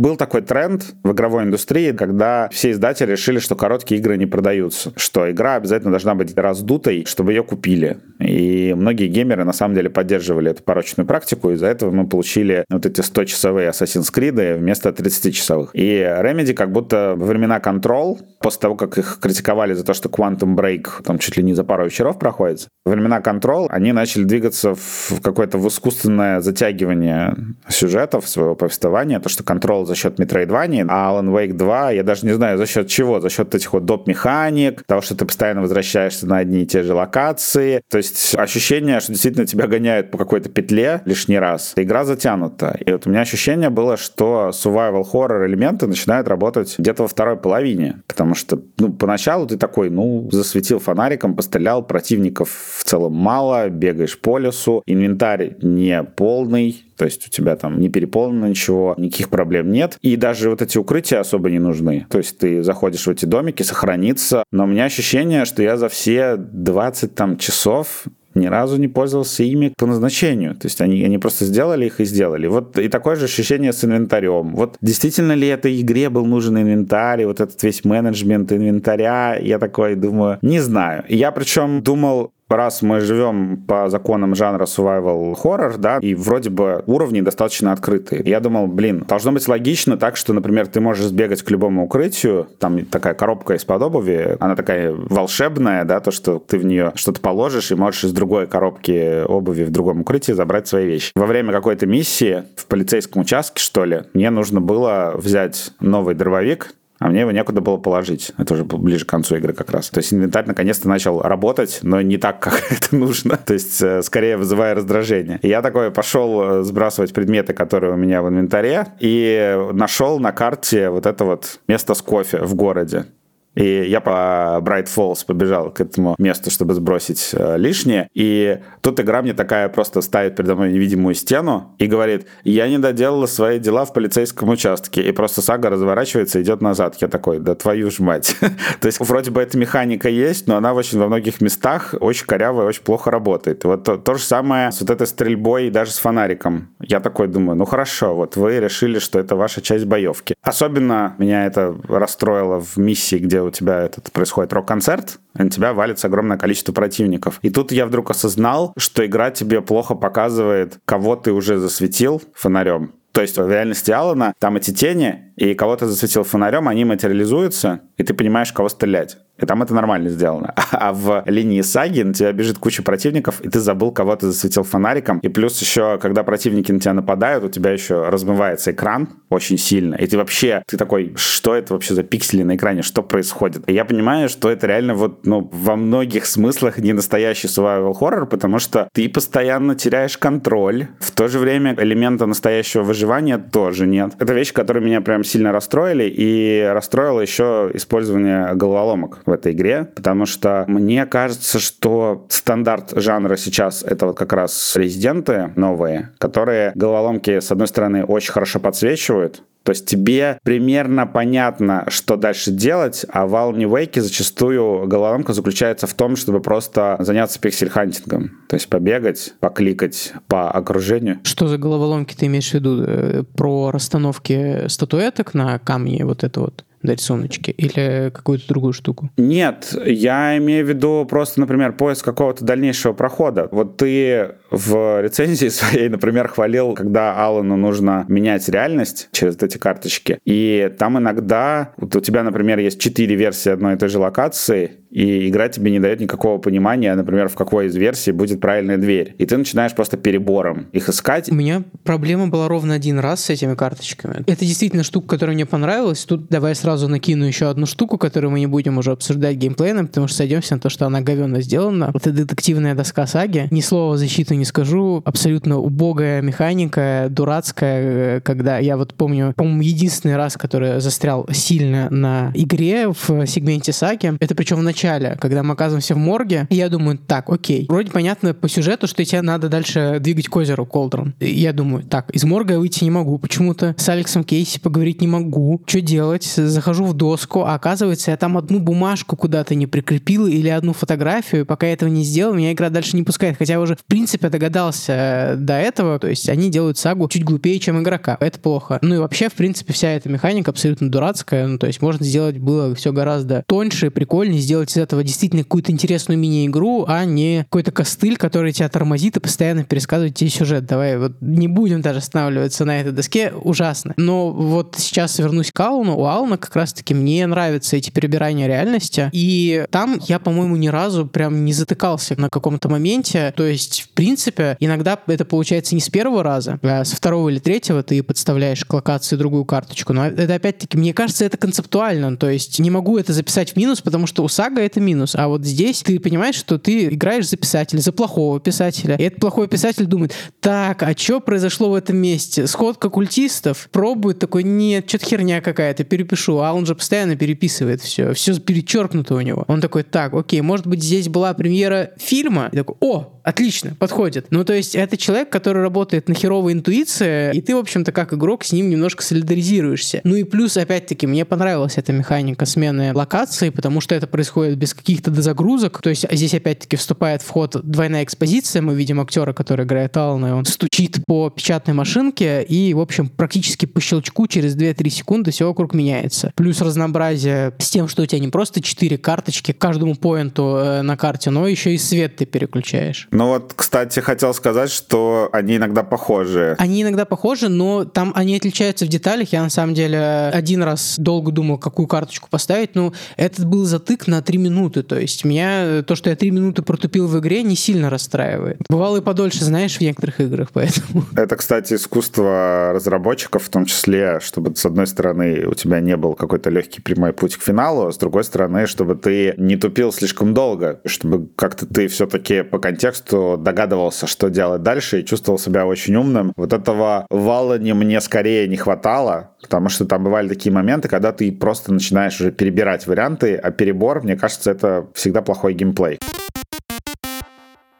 Был 0.00 0.16
такой 0.16 0.40
тренд 0.40 0.94
в 1.04 1.12
игровой 1.12 1.42
индустрии, 1.42 1.92
когда 1.92 2.48
все 2.50 2.70
издатели 2.70 3.10
решили, 3.10 3.38
что 3.38 3.54
короткие 3.54 4.00
игры 4.00 4.16
не 4.16 4.24
продаются, 4.24 4.94
что 4.96 5.30
игра 5.30 5.56
обязательно 5.56 5.90
должна 5.90 6.14
быть 6.14 6.34
раздутой, 6.34 7.04
чтобы 7.04 7.34
ее 7.34 7.42
купили. 7.42 7.98
И 8.18 8.72
многие 8.74 9.08
геймеры 9.08 9.44
на 9.44 9.52
самом 9.52 9.74
деле 9.74 9.90
поддерживали 9.90 10.52
эту 10.52 10.62
порочную 10.62 11.06
практику, 11.06 11.50
из-за 11.50 11.66
этого 11.66 11.90
мы 11.90 12.08
получили 12.08 12.64
вот 12.70 12.86
эти 12.86 13.02
100-часовые 13.02 13.68
Assassin's 13.68 14.10
Creed 14.10 14.56
вместо 14.56 14.88
30-часовых. 14.88 15.72
И 15.74 15.98
Remedy 15.98 16.54
как 16.54 16.72
будто 16.72 17.12
во 17.14 17.26
времена 17.26 17.58
Control, 17.58 18.20
после 18.40 18.60
того, 18.62 18.76
как 18.76 18.96
их 18.96 19.18
критиковали 19.20 19.74
за 19.74 19.84
то, 19.84 19.92
что 19.92 20.08
Quantum 20.08 20.56
Break 20.56 21.02
там 21.04 21.18
чуть 21.18 21.36
ли 21.36 21.42
не 21.42 21.52
за 21.52 21.62
пару 21.62 21.84
вечеров 21.84 22.18
проходит, 22.18 22.68
во 22.86 22.92
времена 22.92 23.20
Control 23.20 23.66
они 23.68 23.92
начали 23.92 24.24
двигаться 24.24 24.74
в 24.74 25.20
какое-то 25.22 25.58
в 25.58 25.68
искусственное 25.68 26.40
затягивание 26.40 27.36
сюжетов 27.68 28.26
своего 28.26 28.54
повествования, 28.54 29.20
то, 29.20 29.28
что 29.28 29.44
Control 29.44 29.89
за 29.90 29.96
счет 29.96 30.18
Metroidvania, 30.18 30.86
а 30.88 31.12
Alan 31.12 31.30
Wake 31.30 31.52
2, 31.52 31.90
я 31.90 32.02
даже 32.02 32.24
не 32.24 32.32
знаю, 32.32 32.58
за 32.58 32.66
счет 32.66 32.88
чего, 32.88 33.20
за 33.20 33.28
счет 33.28 33.54
этих 33.54 33.72
вот 33.72 33.84
доп-механик, 33.84 34.84
того, 34.86 35.00
что 35.00 35.16
ты 35.16 35.24
постоянно 35.24 35.60
возвращаешься 35.60 36.26
на 36.26 36.38
одни 36.38 36.62
и 36.62 36.66
те 36.66 36.82
же 36.82 36.94
локации. 36.94 37.82
То 37.90 37.98
есть 37.98 38.34
ощущение, 38.36 39.00
что 39.00 39.12
действительно 39.12 39.46
тебя 39.46 39.66
гоняют 39.66 40.10
по 40.10 40.18
какой-то 40.18 40.48
петле 40.48 41.02
лишний 41.04 41.38
раз. 41.38 41.72
Игра 41.76 42.04
затянута. 42.04 42.78
И 42.86 42.92
вот 42.92 43.06
у 43.06 43.10
меня 43.10 43.20
ощущение 43.20 43.68
было, 43.68 43.96
что 43.96 44.50
survival 44.52 45.04
horror 45.12 45.46
элементы 45.46 45.86
начинают 45.86 46.28
работать 46.28 46.74
где-то 46.78 47.02
во 47.02 47.08
второй 47.08 47.36
половине. 47.36 48.02
Потому 48.06 48.34
что, 48.34 48.62
ну, 48.78 48.92
поначалу 48.92 49.46
ты 49.46 49.56
такой, 49.56 49.90
ну, 49.90 50.28
засветил 50.30 50.78
фонариком, 50.78 51.34
пострелял, 51.34 51.82
противников 51.82 52.50
в 52.78 52.84
целом 52.84 53.14
мало, 53.14 53.68
бегаешь 53.68 54.18
по 54.18 54.38
лесу, 54.38 54.82
инвентарь 54.86 55.56
не 55.62 56.02
полный, 56.04 56.84
то 57.00 57.06
есть 57.06 57.26
у 57.26 57.30
тебя 57.30 57.56
там 57.56 57.80
не 57.80 57.88
переполнено 57.88 58.44
ничего, 58.44 58.94
никаких 58.98 59.30
проблем 59.30 59.72
нет. 59.72 59.96
И 60.02 60.16
даже 60.16 60.50
вот 60.50 60.60
эти 60.60 60.76
укрытия 60.76 61.20
особо 61.20 61.48
не 61.48 61.58
нужны. 61.58 62.06
То 62.10 62.18
есть 62.18 62.36
ты 62.36 62.62
заходишь 62.62 63.06
в 63.06 63.08
эти 63.08 63.24
домики, 63.24 63.62
сохраниться. 63.62 64.44
Но 64.52 64.64
у 64.64 64.66
меня 64.66 64.84
ощущение, 64.84 65.46
что 65.46 65.62
я 65.62 65.78
за 65.78 65.88
все 65.88 66.36
20 66.36 67.14
там 67.14 67.38
часов 67.38 68.04
ни 68.34 68.48
разу 68.48 68.76
не 68.76 68.86
пользовался 68.86 69.44
ими 69.44 69.72
по 69.78 69.86
назначению. 69.86 70.56
То 70.56 70.66
есть 70.66 70.82
они, 70.82 71.02
они 71.02 71.16
просто 71.16 71.46
сделали 71.46 71.86
их 71.86 72.00
и 72.00 72.04
сделали. 72.04 72.48
Вот 72.48 72.78
и 72.78 72.88
такое 72.88 73.16
же 73.16 73.24
ощущение 73.24 73.72
с 73.72 73.82
инвентарем. 73.82 74.54
Вот 74.54 74.76
действительно 74.82 75.32
ли 75.32 75.48
этой 75.48 75.80
игре 75.80 76.10
был 76.10 76.26
нужен 76.26 76.58
инвентарь, 76.58 77.24
вот 77.24 77.40
этот 77.40 77.62
весь 77.62 77.82
менеджмент 77.82 78.52
инвентаря, 78.52 79.36
я 79.36 79.58
такой 79.58 79.94
думаю, 79.94 80.38
не 80.42 80.60
знаю. 80.60 81.04
Я 81.08 81.32
причем 81.32 81.82
думал, 81.82 82.32
раз 82.56 82.82
мы 82.82 83.00
живем 83.00 83.62
по 83.66 83.88
законам 83.88 84.34
жанра 84.34 84.64
survival 84.64 85.34
horror, 85.42 85.76
да, 85.78 85.98
и 85.98 86.14
вроде 86.14 86.50
бы 86.50 86.82
уровни 86.86 87.20
достаточно 87.20 87.72
открытые. 87.72 88.22
Я 88.24 88.40
думал, 88.40 88.66
блин, 88.66 89.04
должно 89.08 89.32
быть 89.32 89.46
логично 89.48 89.96
так, 89.96 90.16
что, 90.16 90.32
например, 90.32 90.66
ты 90.66 90.80
можешь 90.80 91.06
сбегать 91.06 91.42
к 91.42 91.50
любому 91.50 91.84
укрытию, 91.84 92.48
там 92.58 92.84
такая 92.86 93.14
коробка 93.14 93.54
из-под 93.54 93.82
обуви, 93.82 94.36
она 94.40 94.56
такая 94.56 94.92
волшебная, 94.92 95.84
да, 95.84 96.00
то, 96.00 96.10
что 96.10 96.38
ты 96.38 96.58
в 96.58 96.64
нее 96.64 96.92
что-то 96.94 97.20
положишь 97.20 97.70
и 97.70 97.74
можешь 97.74 98.04
из 98.04 98.12
другой 98.12 98.46
коробки 98.46 99.24
обуви 99.24 99.64
в 99.64 99.70
другом 99.70 100.00
укрытии 100.00 100.32
забрать 100.32 100.68
свои 100.68 100.86
вещи. 100.86 101.12
Во 101.14 101.26
время 101.26 101.52
какой-то 101.52 101.86
миссии 101.86 102.44
в 102.56 102.66
полицейском 102.66 103.22
участке, 103.22 103.62
что 103.62 103.84
ли, 103.84 104.02
мне 104.14 104.30
нужно 104.30 104.60
было 104.60 105.12
взять 105.16 105.72
новый 105.80 106.14
дробовик, 106.14 106.74
а 107.00 107.08
мне 107.08 107.20
его 107.20 107.30
некуда 107.30 107.62
было 107.62 107.78
положить. 107.78 108.32
Это 108.36 108.54
уже 108.54 108.64
ближе 108.64 109.06
к 109.06 109.08
концу 109.08 109.36
игры 109.36 109.54
как 109.54 109.70
раз. 109.70 109.88
То 109.88 109.98
есть 109.98 110.12
инвентарь 110.12 110.46
наконец-то 110.46 110.86
начал 110.86 111.20
работать, 111.22 111.80
но 111.82 112.02
не 112.02 112.18
так, 112.18 112.40
как 112.40 112.62
это 112.70 112.94
нужно. 112.94 113.38
То 113.38 113.54
есть 113.54 113.80
э, 113.82 114.02
скорее 114.02 114.36
вызывая 114.36 114.74
раздражение. 114.74 115.38
И 115.40 115.48
я 115.48 115.62
такой 115.62 115.90
пошел 115.90 116.42
э, 116.42 116.62
сбрасывать 116.62 117.14
предметы, 117.14 117.54
которые 117.54 117.94
у 117.94 117.96
меня 117.96 118.20
в 118.22 118.28
инвентаре, 118.28 118.86
и 119.00 119.58
нашел 119.72 120.20
на 120.20 120.32
карте 120.32 120.90
вот 120.90 121.06
это 121.06 121.24
вот 121.24 121.60
место 121.66 121.94
с 121.94 122.02
кофе 122.02 122.42
в 122.42 122.54
городе. 122.54 123.06
И 123.54 123.84
я 123.88 124.00
по 124.00 124.60
Bright 124.62 124.86
Falls 124.86 125.24
побежал 125.26 125.70
к 125.70 125.80
этому 125.80 126.14
месту, 126.18 126.50
чтобы 126.50 126.74
сбросить 126.74 127.30
э, 127.32 127.56
лишнее. 127.58 128.08
И 128.14 128.60
тут 128.80 129.00
игра 129.00 129.22
мне 129.22 129.34
такая 129.34 129.68
просто 129.68 130.00
ставит 130.02 130.36
передо 130.36 130.54
мной 130.54 130.72
невидимую 130.72 131.14
стену 131.14 131.74
и 131.78 131.86
говорит, 131.86 132.26
я 132.44 132.68
не 132.68 132.78
доделала 132.78 133.26
свои 133.26 133.58
дела 133.58 133.84
в 133.84 133.92
полицейском 133.92 134.48
участке. 134.48 135.02
И 135.02 135.12
просто 135.12 135.42
сага 135.42 135.70
разворачивается 135.70 136.38
и 136.38 136.42
идет 136.42 136.60
назад. 136.60 136.96
Я 137.00 137.08
такой, 137.08 137.40
да 137.40 137.54
твою 137.54 137.90
ж 137.90 137.98
мать. 137.98 138.36
То 138.80 138.86
есть 138.86 139.00
вроде 139.00 139.30
бы 139.30 139.40
эта 139.40 139.58
механика 139.58 140.08
есть, 140.08 140.46
но 140.46 140.56
она 140.56 140.72
очень 140.72 140.98
во 140.98 141.06
многих 141.06 141.40
местах 141.40 141.94
очень 142.00 142.26
корявая, 142.26 142.66
очень 142.66 142.82
плохо 142.82 143.10
работает. 143.10 143.64
Вот 143.64 143.84
то, 143.84 143.96
то 143.96 144.14
же 144.14 144.22
самое 144.22 144.70
с 144.70 144.80
вот 144.80 144.90
этой 144.90 145.06
стрельбой 145.06 145.66
и 145.66 145.70
даже 145.70 145.90
с 145.90 145.98
фонариком. 145.98 146.68
Я 146.80 147.00
такой 147.00 147.26
думаю, 147.26 147.56
ну 147.56 147.64
хорошо, 147.64 148.14
вот 148.14 148.36
вы 148.36 148.60
решили, 148.60 148.98
что 148.98 149.18
это 149.18 149.36
ваша 149.36 149.60
часть 149.60 149.86
боевки. 149.86 150.34
Особенно 150.42 151.14
меня 151.18 151.46
это 151.46 151.76
расстроило 151.88 152.60
в 152.60 152.76
миссии, 152.76 153.16
где 153.16 153.39
у 153.42 153.50
тебя 153.50 153.82
этот 153.82 154.10
происходит 154.12 154.52
рок-концерт, 154.52 155.18
на 155.34 155.50
тебя 155.50 155.72
валится 155.72 156.06
огромное 156.06 156.38
количество 156.38 156.72
противников. 156.72 157.38
И 157.42 157.50
тут 157.50 157.72
я 157.72 157.86
вдруг 157.86 158.10
осознал, 158.10 158.72
что 158.76 159.04
игра 159.04 159.30
тебе 159.30 159.60
плохо 159.60 159.94
показывает, 159.94 160.78
кого 160.84 161.16
ты 161.16 161.32
уже 161.32 161.58
засветил 161.58 162.22
фонарем. 162.34 162.92
То 163.12 163.22
есть 163.22 163.36
в 163.36 163.50
реальности 163.50 163.90
Алана 163.90 164.34
там 164.38 164.56
эти 164.56 164.72
тени, 164.72 165.32
и 165.36 165.54
кого 165.54 165.76
то 165.76 165.86
засветил 165.86 166.22
фонарем, 166.22 166.68
они 166.68 166.84
материализуются, 166.84 167.80
и 167.96 168.04
ты 168.04 168.14
понимаешь, 168.14 168.52
кого 168.52 168.68
стрелять. 168.68 169.18
И 169.40 169.46
там 169.46 169.62
это 169.62 169.74
нормально 169.74 170.08
сделано. 170.08 170.54
А 170.72 170.92
в 170.92 171.24
линии 171.26 171.60
саги 171.60 172.00
на 172.00 172.14
тебя 172.14 172.32
бежит 172.32 172.58
куча 172.58 172.82
противников, 172.82 173.40
и 173.42 173.48
ты 173.48 173.60
забыл, 173.60 173.92
кого 173.92 174.16
ты 174.16 174.26
засветил 174.28 174.62
фонариком. 174.62 175.18
И 175.18 175.28
плюс 175.28 175.60
еще, 175.60 175.98
когда 175.98 176.22
противники 176.22 176.72
на 176.72 176.80
тебя 176.80 176.94
нападают, 176.94 177.44
у 177.44 177.48
тебя 177.48 177.70
еще 177.70 178.08
размывается 178.08 178.70
экран 178.70 179.08
очень 179.28 179.58
сильно. 179.58 179.94
И 179.96 180.06
ты 180.06 180.16
вообще, 180.16 180.62
ты 180.66 180.76
такой, 180.76 181.12
что 181.16 181.54
это 181.54 181.74
вообще 181.74 181.94
за 181.94 182.02
пиксели 182.02 182.42
на 182.42 182.56
экране, 182.56 182.82
что 182.82 183.02
происходит? 183.02 183.68
И 183.68 183.74
я 183.74 183.84
понимаю, 183.84 184.28
что 184.28 184.48
это 184.50 184.66
реально 184.66 184.94
вот, 184.94 185.26
ну, 185.26 185.48
во 185.52 185.76
многих 185.76 186.24
смыслах 186.24 186.78
не 186.78 186.92
настоящий 186.92 187.48
survival 187.48 187.94
horror, 187.98 188.26
потому 188.26 188.58
что 188.58 188.88
ты 188.92 189.08
постоянно 189.08 189.74
теряешь 189.74 190.16
контроль. 190.16 190.86
В 191.00 191.10
то 191.10 191.28
же 191.28 191.38
время 191.38 191.74
элемента 191.78 192.26
настоящего 192.26 192.82
выживания 192.82 193.38
тоже 193.38 193.86
нет. 193.86 194.12
Это 194.18 194.32
вещи, 194.32 194.52
которые 194.52 194.84
меня 194.84 195.00
прям 195.00 195.24
сильно 195.24 195.52
расстроили, 195.52 196.04
и 196.04 196.68
расстроило 196.72 197.20
еще 197.20 197.70
использование 197.74 198.54
головоломок 198.54 199.18
в 199.30 199.32
этой 199.32 199.52
игре, 199.52 199.88
потому 199.94 200.26
что 200.26 200.64
мне 200.68 201.06
кажется, 201.06 201.58
что 201.58 202.26
стандарт 202.28 202.92
жанра 202.96 203.36
сейчас 203.36 203.82
это 203.82 204.06
вот 204.06 204.18
как 204.18 204.32
раз 204.32 204.76
резиденты 204.76 205.52
новые, 205.56 206.10
которые 206.18 206.72
головоломки, 206.74 207.40
с 207.40 207.50
одной 207.50 207.68
стороны, 207.68 208.04
очень 208.04 208.32
хорошо 208.32 208.60
подсвечивают, 208.60 209.42
то 209.62 209.72
есть 209.72 209.86
тебе 209.86 210.38
примерно 210.42 211.06
понятно, 211.06 211.84
что 211.88 212.16
дальше 212.16 212.50
делать, 212.50 213.04
а 213.08 213.26
в 213.26 213.34
Alan 213.34 213.64
Wake 213.64 214.00
зачастую 214.00 214.86
головоломка 214.86 215.32
заключается 215.32 215.86
в 215.86 215.94
том, 215.94 216.16
чтобы 216.16 216.40
просто 216.40 216.96
заняться 216.98 217.38
пиксель-хантингом. 217.40 218.30
То 218.48 218.56
есть 218.56 218.68
побегать, 218.68 219.34
покликать 219.38 220.14
по 220.28 220.50
окружению. 220.50 221.20
Что 221.24 221.46
за 221.46 221.58
головоломки 221.58 222.14
ты 222.14 222.26
имеешь 222.26 222.50
в 222.50 222.54
виду? 222.54 222.82
Э, 222.86 223.22
про 223.36 223.70
расстановки 223.70 224.66
статуэток 224.68 225.34
на 225.34 225.58
камне, 225.58 226.04
вот 226.04 226.24
это 226.24 226.40
вот? 226.40 226.64
На 226.82 226.92
рисуночке 226.92 227.52
или 227.52 228.10
какую-то 228.10 228.48
другую 228.48 228.72
штуку? 228.72 229.10
Нет, 229.16 229.74
я 229.84 230.36
имею 230.38 230.64
в 230.64 230.68
виду 230.68 231.06
просто, 231.08 231.40
например, 231.40 231.72
поиск 231.72 232.04
какого-то 232.04 232.44
дальнейшего 232.44 232.92
прохода. 232.92 233.48
Вот 233.50 233.76
ты 233.76 234.32
в 234.50 235.02
рецензии 235.02 235.48
своей, 235.48 235.88
например, 235.88 236.28
хвалил, 236.28 236.74
когда 236.74 237.16
Аллану 237.16 237.56
нужно 237.56 238.04
менять 238.08 238.48
реальность 238.48 239.08
через 239.12 239.36
эти 239.42 239.58
карточки. 239.58 240.18
И 240.24 240.72
там 240.78 240.98
иногда 240.98 241.72
вот 241.76 241.94
у 241.96 242.00
тебя, 242.00 242.22
например, 242.22 242.58
есть 242.58 242.80
четыре 242.80 243.16
версии 243.16 243.50
одной 243.50 243.74
и 243.74 243.78
той 243.78 243.88
же 243.88 243.98
локации, 243.98 244.79
и 244.90 245.28
игра 245.28 245.48
тебе 245.48 245.70
не 245.70 245.78
дает 245.78 246.00
никакого 246.00 246.38
понимания, 246.38 246.94
например, 246.94 247.28
в 247.28 247.34
какой 247.34 247.66
из 247.66 247.76
версий 247.76 248.12
будет 248.12 248.40
правильная 248.40 248.76
дверь. 248.76 249.14
И 249.18 249.26
ты 249.26 249.36
начинаешь 249.36 249.74
просто 249.74 249.96
перебором 249.96 250.66
их 250.72 250.88
искать. 250.88 251.30
У 251.30 251.34
меня 251.34 251.62
проблема 251.84 252.28
была 252.28 252.48
ровно 252.48 252.74
один 252.74 252.98
раз 252.98 253.24
с 253.24 253.30
этими 253.30 253.54
карточками. 253.54 254.24
Это 254.26 254.44
действительно 254.44 254.82
штука, 254.82 255.08
которая 255.08 255.34
мне 255.34 255.46
понравилась. 255.46 256.04
Тут 256.04 256.28
давай 256.28 256.54
сразу 256.54 256.88
накину 256.88 257.24
еще 257.24 257.48
одну 257.48 257.66
штуку, 257.66 257.98
которую 257.98 258.32
мы 258.32 258.40
не 258.40 258.46
будем 258.46 258.78
уже 258.78 258.92
обсуждать 258.92 259.36
геймплейном, 259.36 259.86
потому 259.86 260.08
что 260.08 260.18
сойдемся 260.18 260.54
на 260.54 260.60
то, 260.60 260.68
что 260.68 260.86
она 260.86 261.00
говенно 261.00 261.40
сделана. 261.40 261.92
Это 261.94 262.10
детективная 262.10 262.74
доска 262.74 263.06
саги. 263.06 263.46
Ни 263.50 263.60
слова 263.60 263.96
защиты 263.96 264.36
не 264.36 264.44
скажу. 264.44 265.02
Абсолютно 265.04 265.58
убогая 265.58 266.20
механика, 266.20 267.06
дурацкая, 267.10 268.16
э, 268.16 268.20
когда 268.20 268.58
я 268.58 268.76
вот 268.76 268.94
помню, 268.94 269.32
по-моему, 269.36 269.62
единственный 269.62 270.16
раз, 270.16 270.36
который 270.36 270.80
застрял 270.80 271.28
сильно 271.32 271.88
на 271.90 272.32
игре 272.34 272.88
в 272.88 273.26
сегменте 273.26 273.72
саги, 273.72 274.12
это 274.18 274.34
причем 274.34 274.56
в 274.56 274.62
начале, 274.62 274.79
когда 275.20 275.42
мы 275.42 275.54
оказываемся 275.54 275.94
в 275.94 275.98
морге, 275.98 276.46
я 276.50 276.68
думаю, 276.68 276.98
так, 276.98 277.28
окей, 277.30 277.66
вроде 277.68 277.90
понятно 277.90 278.34
по 278.34 278.48
сюжету, 278.48 278.86
что 278.86 279.04
тебе 279.04 279.22
надо 279.22 279.48
дальше 279.48 279.98
двигать 280.00 280.28
к 280.28 280.36
озеру 280.36 280.66
Колдрон. 280.66 281.14
Я 281.20 281.52
думаю, 281.52 281.84
так, 281.84 282.10
из 282.10 282.24
морга 282.24 282.54
я 282.54 282.58
выйти 282.58 282.84
не 282.84 282.90
могу, 282.90 283.18
почему-то 283.18 283.74
с 283.76 283.88
Алексом 283.88 284.24
Кейси 284.24 284.60
поговорить 284.60 285.00
не 285.00 285.08
могу, 285.08 285.62
что 285.66 285.80
делать? 285.80 286.24
Захожу 286.24 286.84
в 286.84 286.94
доску, 286.94 287.42
а 287.42 287.54
оказывается, 287.54 288.10
я 288.10 288.16
там 288.16 288.38
одну 288.38 288.58
бумажку 288.58 289.16
куда-то 289.16 289.54
не 289.54 289.66
прикрепил 289.66 290.26
или 290.26 290.48
одну 290.48 290.72
фотографию, 290.72 291.46
пока 291.46 291.66
я 291.66 291.72
этого 291.72 291.88
не 291.88 292.04
сделал, 292.04 292.34
меня 292.34 292.52
игра 292.52 292.70
дальше 292.70 292.96
не 292.96 293.02
пускает, 293.02 293.36
хотя 293.38 293.54
я 293.54 293.60
уже, 293.60 293.76
в 293.76 293.84
принципе, 293.84 294.28
догадался 294.28 294.92
э, 294.92 295.36
до 295.36 295.54
этого, 295.54 295.98
то 295.98 296.08
есть 296.08 296.28
они 296.28 296.50
делают 296.50 296.78
сагу 296.78 297.08
чуть 297.08 297.24
глупее, 297.24 297.58
чем 297.58 297.80
игрока, 297.82 298.16
это 298.20 298.38
плохо. 298.38 298.78
Ну 298.82 298.94
и 298.94 298.98
вообще, 298.98 299.28
в 299.28 299.34
принципе, 299.34 299.72
вся 299.72 299.90
эта 299.90 300.08
механика 300.08 300.50
абсолютно 300.50 300.90
дурацкая, 300.90 301.46
ну 301.46 301.58
то 301.58 301.66
есть 301.66 301.82
можно 301.82 302.04
сделать 302.04 302.38
было 302.38 302.74
все 302.74 302.92
гораздо 302.92 303.44
тоньше, 303.46 303.90
прикольнее, 303.90 304.40
сделать 304.40 304.69
сделать 304.70 304.76
из 304.76 304.76
этого 304.76 305.04
действительно 305.04 305.42
какую-то 305.42 305.72
интересную 305.72 306.18
мини-игру, 306.18 306.84
а 306.86 307.04
не 307.04 307.44
какой-то 307.44 307.72
костыль, 307.72 308.16
который 308.16 308.52
тебя 308.52 308.68
тормозит 308.68 309.16
и 309.16 309.20
постоянно 309.20 309.64
пересказывает 309.64 310.14
тебе 310.14 310.30
сюжет. 310.30 310.66
Давай 310.66 310.98
вот 310.98 311.12
не 311.20 311.48
будем 311.48 311.80
даже 311.80 311.98
останавливаться 311.98 312.64
на 312.64 312.80
этой 312.80 312.92
доске. 312.92 313.32
Ужасно. 313.32 313.94
Но 313.96 314.30
вот 314.30 314.76
сейчас 314.78 315.18
вернусь 315.18 315.50
к 315.52 315.60
Алуну. 315.60 315.96
У 315.96 316.06
Алуна 316.06 316.36
как 316.36 316.54
раз-таки 316.56 316.94
мне 316.94 317.26
нравятся 317.26 317.76
эти 317.76 317.90
перебирания 317.90 318.46
реальности. 318.46 319.10
И 319.12 319.66
там 319.70 320.00
я, 320.06 320.18
по-моему, 320.18 320.56
ни 320.56 320.68
разу 320.68 321.06
прям 321.06 321.44
не 321.44 321.52
затыкался 321.52 322.18
на 322.18 322.28
каком-то 322.28 322.68
моменте. 322.68 323.32
То 323.36 323.44
есть, 323.44 323.82
в 323.82 323.88
принципе, 323.90 324.56
иногда 324.60 324.98
это 325.06 325.24
получается 325.24 325.74
не 325.74 325.80
с 325.80 325.88
первого 325.88 326.22
раза, 326.22 326.58
а 326.62 326.84
со 326.84 326.96
второго 326.96 327.28
или 327.28 327.38
третьего 327.38 327.82
ты 327.82 328.02
подставляешь 328.02 328.64
к 328.64 328.72
локации 328.72 329.16
другую 329.16 329.44
карточку. 329.44 329.92
Но 329.92 330.06
это 330.06 330.34
опять-таки, 330.34 330.76
мне 330.76 330.94
кажется, 330.94 331.24
это 331.24 331.36
концептуально. 331.36 332.16
То 332.16 332.28
есть 332.28 332.58
не 332.58 332.70
могу 332.70 332.98
это 332.98 333.12
записать 333.12 333.52
в 333.52 333.56
минус, 333.56 333.80
потому 333.80 334.06
что 334.06 334.22
у 334.22 334.28
Сага 334.28 334.59
много, 334.60 334.66
это 334.66 334.80
минус. 334.80 335.14
А 335.16 335.28
вот 335.28 335.44
здесь 335.44 335.82
ты 335.82 335.98
понимаешь, 335.98 336.34
что 336.34 336.58
ты 336.58 336.86
играешь 336.88 337.28
за 337.28 337.36
писателя, 337.36 337.80
за 337.80 337.92
плохого 337.92 338.40
писателя. 338.40 338.96
И 338.96 339.02
этот 339.02 339.20
плохой 339.20 339.48
писатель 339.48 339.86
думает, 339.86 340.14
так, 340.40 340.82
а 340.82 340.96
что 340.96 341.20
произошло 341.20 341.70
в 341.70 341.74
этом 341.74 341.96
месте? 341.96 342.46
Сходка 342.46 342.88
культистов 342.90 343.68
пробует 343.72 344.18
такой, 344.18 344.42
нет, 344.42 344.88
что-то 344.88 345.06
херня 345.06 345.40
какая-то, 345.40 345.84
перепишу. 345.84 346.38
А 346.38 346.52
он 346.52 346.66
же 346.66 346.74
постоянно 346.74 347.16
переписывает 347.16 347.80
все, 347.80 348.12
все 348.12 348.38
перечеркнуто 348.38 349.14
у 349.14 349.20
него. 349.20 349.44
Он 349.48 349.60
такой, 349.60 349.82
так, 349.82 350.14
окей, 350.14 350.40
может 350.40 350.66
быть, 350.66 350.82
здесь 350.82 351.08
была 351.08 351.34
премьера 351.34 351.90
фильма? 351.98 352.48
И 352.52 352.56
такой, 352.56 352.76
о, 352.80 353.20
отлично, 353.24 353.74
подходит. 353.78 354.26
Ну, 354.30 354.44
то 354.44 354.52
есть, 354.52 354.74
это 354.74 354.96
человек, 354.96 355.30
который 355.30 355.62
работает 355.62 356.08
на 356.08 356.14
херовой 356.14 356.52
интуиции, 356.52 357.34
и 357.34 357.40
ты, 357.40 357.54
в 357.54 357.58
общем-то, 357.58 357.92
как 357.92 358.12
игрок 358.12 358.44
с 358.44 358.52
ним 358.52 358.70
немножко 358.70 359.02
солидаризируешься. 359.02 360.00
Ну 360.04 360.16
и 360.16 360.24
плюс, 360.24 360.56
опять-таки, 360.56 361.06
мне 361.06 361.24
понравилась 361.24 361.78
эта 361.78 361.92
механика 361.92 362.46
смены 362.46 362.92
локации, 362.94 363.50
потому 363.50 363.80
что 363.80 363.94
это 363.94 364.06
происходит 364.06 364.49
без 364.56 364.74
каких-то 364.74 365.10
дозагрузок. 365.10 365.80
То 365.82 365.90
есть, 365.90 366.06
здесь, 366.10 366.34
опять-таки, 366.34 366.76
вступает 366.76 367.22
в 367.22 367.28
ход 367.28 367.56
двойная 367.62 368.04
экспозиция. 368.04 368.62
Мы 368.62 368.74
видим 368.74 369.00
актера, 369.00 369.32
который 369.32 369.64
играет 369.64 369.96
Алана, 369.96 370.26
и 370.26 370.30
он 370.30 370.44
стучит 370.44 370.98
по 371.06 371.30
печатной 371.30 371.74
машинке, 371.74 372.42
и, 372.42 372.74
в 372.74 372.80
общем, 372.80 373.08
практически 373.08 373.66
по 373.66 373.80
щелчку 373.80 374.26
через 374.26 374.56
2-3 374.56 374.88
секунды 374.90 375.30
все 375.30 375.46
вокруг 375.46 375.74
меняется. 375.74 376.32
Плюс 376.36 376.60
разнообразие 376.60 377.52
с 377.58 377.70
тем, 377.70 377.88
что 377.88 378.02
у 378.02 378.06
тебя 378.06 378.20
не 378.20 378.28
просто 378.28 378.60
4 378.60 378.98
карточки 378.98 379.52
к 379.52 379.58
каждому 379.58 379.94
поинту 379.94 380.56
э, 380.56 380.82
на 380.82 380.96
карте, 380.96 381.30
но 381.30 381.46
еще 381.46 381.74
и 381.74 381.78
свет 381.78 382.16
ты 382.16 382.26
переключаешь. 382.26 383.08
Ну 383.10 383.28
вот, 383.28 383.52
кстати, 383.54 384.00
хотел 384.00 384.34
сказать, 384.34 384.70
что 384.70 385.28
они 385.32 385.56
иногда 385.56 385.82
похожи. 385.82 386.56
Они 386.58 386.82
иногда 386.82 387.04
похожи, 387.04 387.48
но 387.48 387.84
там 387.84 388.12
они 388.14 388.36
отличаются 388.36 388.84
в 388.84 388.88
деталях. 388.88 389.32
Я 389.32 389.42
на 389.42 389.50
самом 389.50 389.74
деле 389.74 390.30
один 390.32 390.62
раз 390.62 390.96
долго 390.98 391.32
думал, 391.32 391.58
какую 391.58 391.86
карточку 391.86 392.28
поставить. 392.30 392.74
Ну, 392.74 392.92
этот 393.16 393.46
был 393.46 393.64
затык 393.64 394.06
на 394.06 394.22
3 394.22 394.38
минуты. 394.40 394.82
То 394.82 394.98
есть 394.98 395.24
меня 395.24 395.82
то, 395.82 395.94
что 395.94 396.10
я 396.10 396.16
3 396.16 396.30
минуты 396.30 396.62
протупил 396.62 397.06
в 397.06 397.18
игре, 397.18 397.42
не 397.42 397.56
сильно 397.56 397.90
расстраивает. 397.90 398.58
Бывало 398.68 398.98
и 398.98 399.00
подольше, 399.00 399.44
знаешь, 399.44 399.76
в 399.76 399.80
некоторых 399.80 400.20
играх, 400.20 400.48
поэтому... 400.52 401.04
Это, 401.16 401.36
кстати, 401.36 401.74
искусство 401.74 402.72
разработчиков, 402.74 403.44
в 403.44 403.48
том 403.48 403.64
числе, 403.64 404.20
чтобы, 404.20 404.54
с 404.56 404.64
одной 404.66 404.86
стороны, 404.86 405.46
у 405.46 405.54
тебя 405.54 405.80
не 405.80 405.96
был 405.96 406.14
какой-то 406.14 406.50
легкий 406.50 406.80
прямой 406.80 407.12
путь 407.12 407.36
к 407.36 407.42
финалу, 407.42 407.86
а 407.86 407.92
с 407.92 407.98
другой 407.98 408.24
стороны, 408.24 408.66
чтобы 408.66 408.94
ты 408.96 409.34
не 409.36 409.56
тупил 409.56 409.92
слишком 409.92 410.34
долго, 410.34 410.80
чтобы 410.84 411.28
как-то 411.36 411.66
ты 411.66 411.88
все-таки 411.88 412.42
по 412.42 412.58
контексту 412.58 413.10
тексту 413.10 413.36
догадывался, 413.38 414.06
что 414.06 414.30
делать 414.30 414.62
дальше, 414.62 415.00
и 415.00 415.04
чувствовал 415.04 415.38
себя 415.38 415.66
очень 415.66 415.96
умным. 415.96 416.32
Вот 416.36 416.52
этого 416.52 417.06
Валани 417.10 417.72
мне 417.72 418.00
скорее 418.00 418.48
не 418.48 418.56
хватало, 418.56 419.36
потому 419.40 419.68
что 419.68 419.84
там 419.84 420.04
бывали 420.04 420.28
такие 420.28 420.52
моменты, 420.52 420.88
когда 420.88 421.12
ты 421.12 421.30
просто 421.32 421.72
начинаешь 421.72 422.20
уже 422.20 422.32
перебирать 422.32 422.86
варианты, 422.86 423.36
а 423.36 423.50
перебор, 423.50 424.02
мне 424.02 424.16
кажется, 424.16 424.29
это 424.46 424.88
всегда 424.94 425.22
плохой 425.22 425.54
геймплей. 425.54 425.98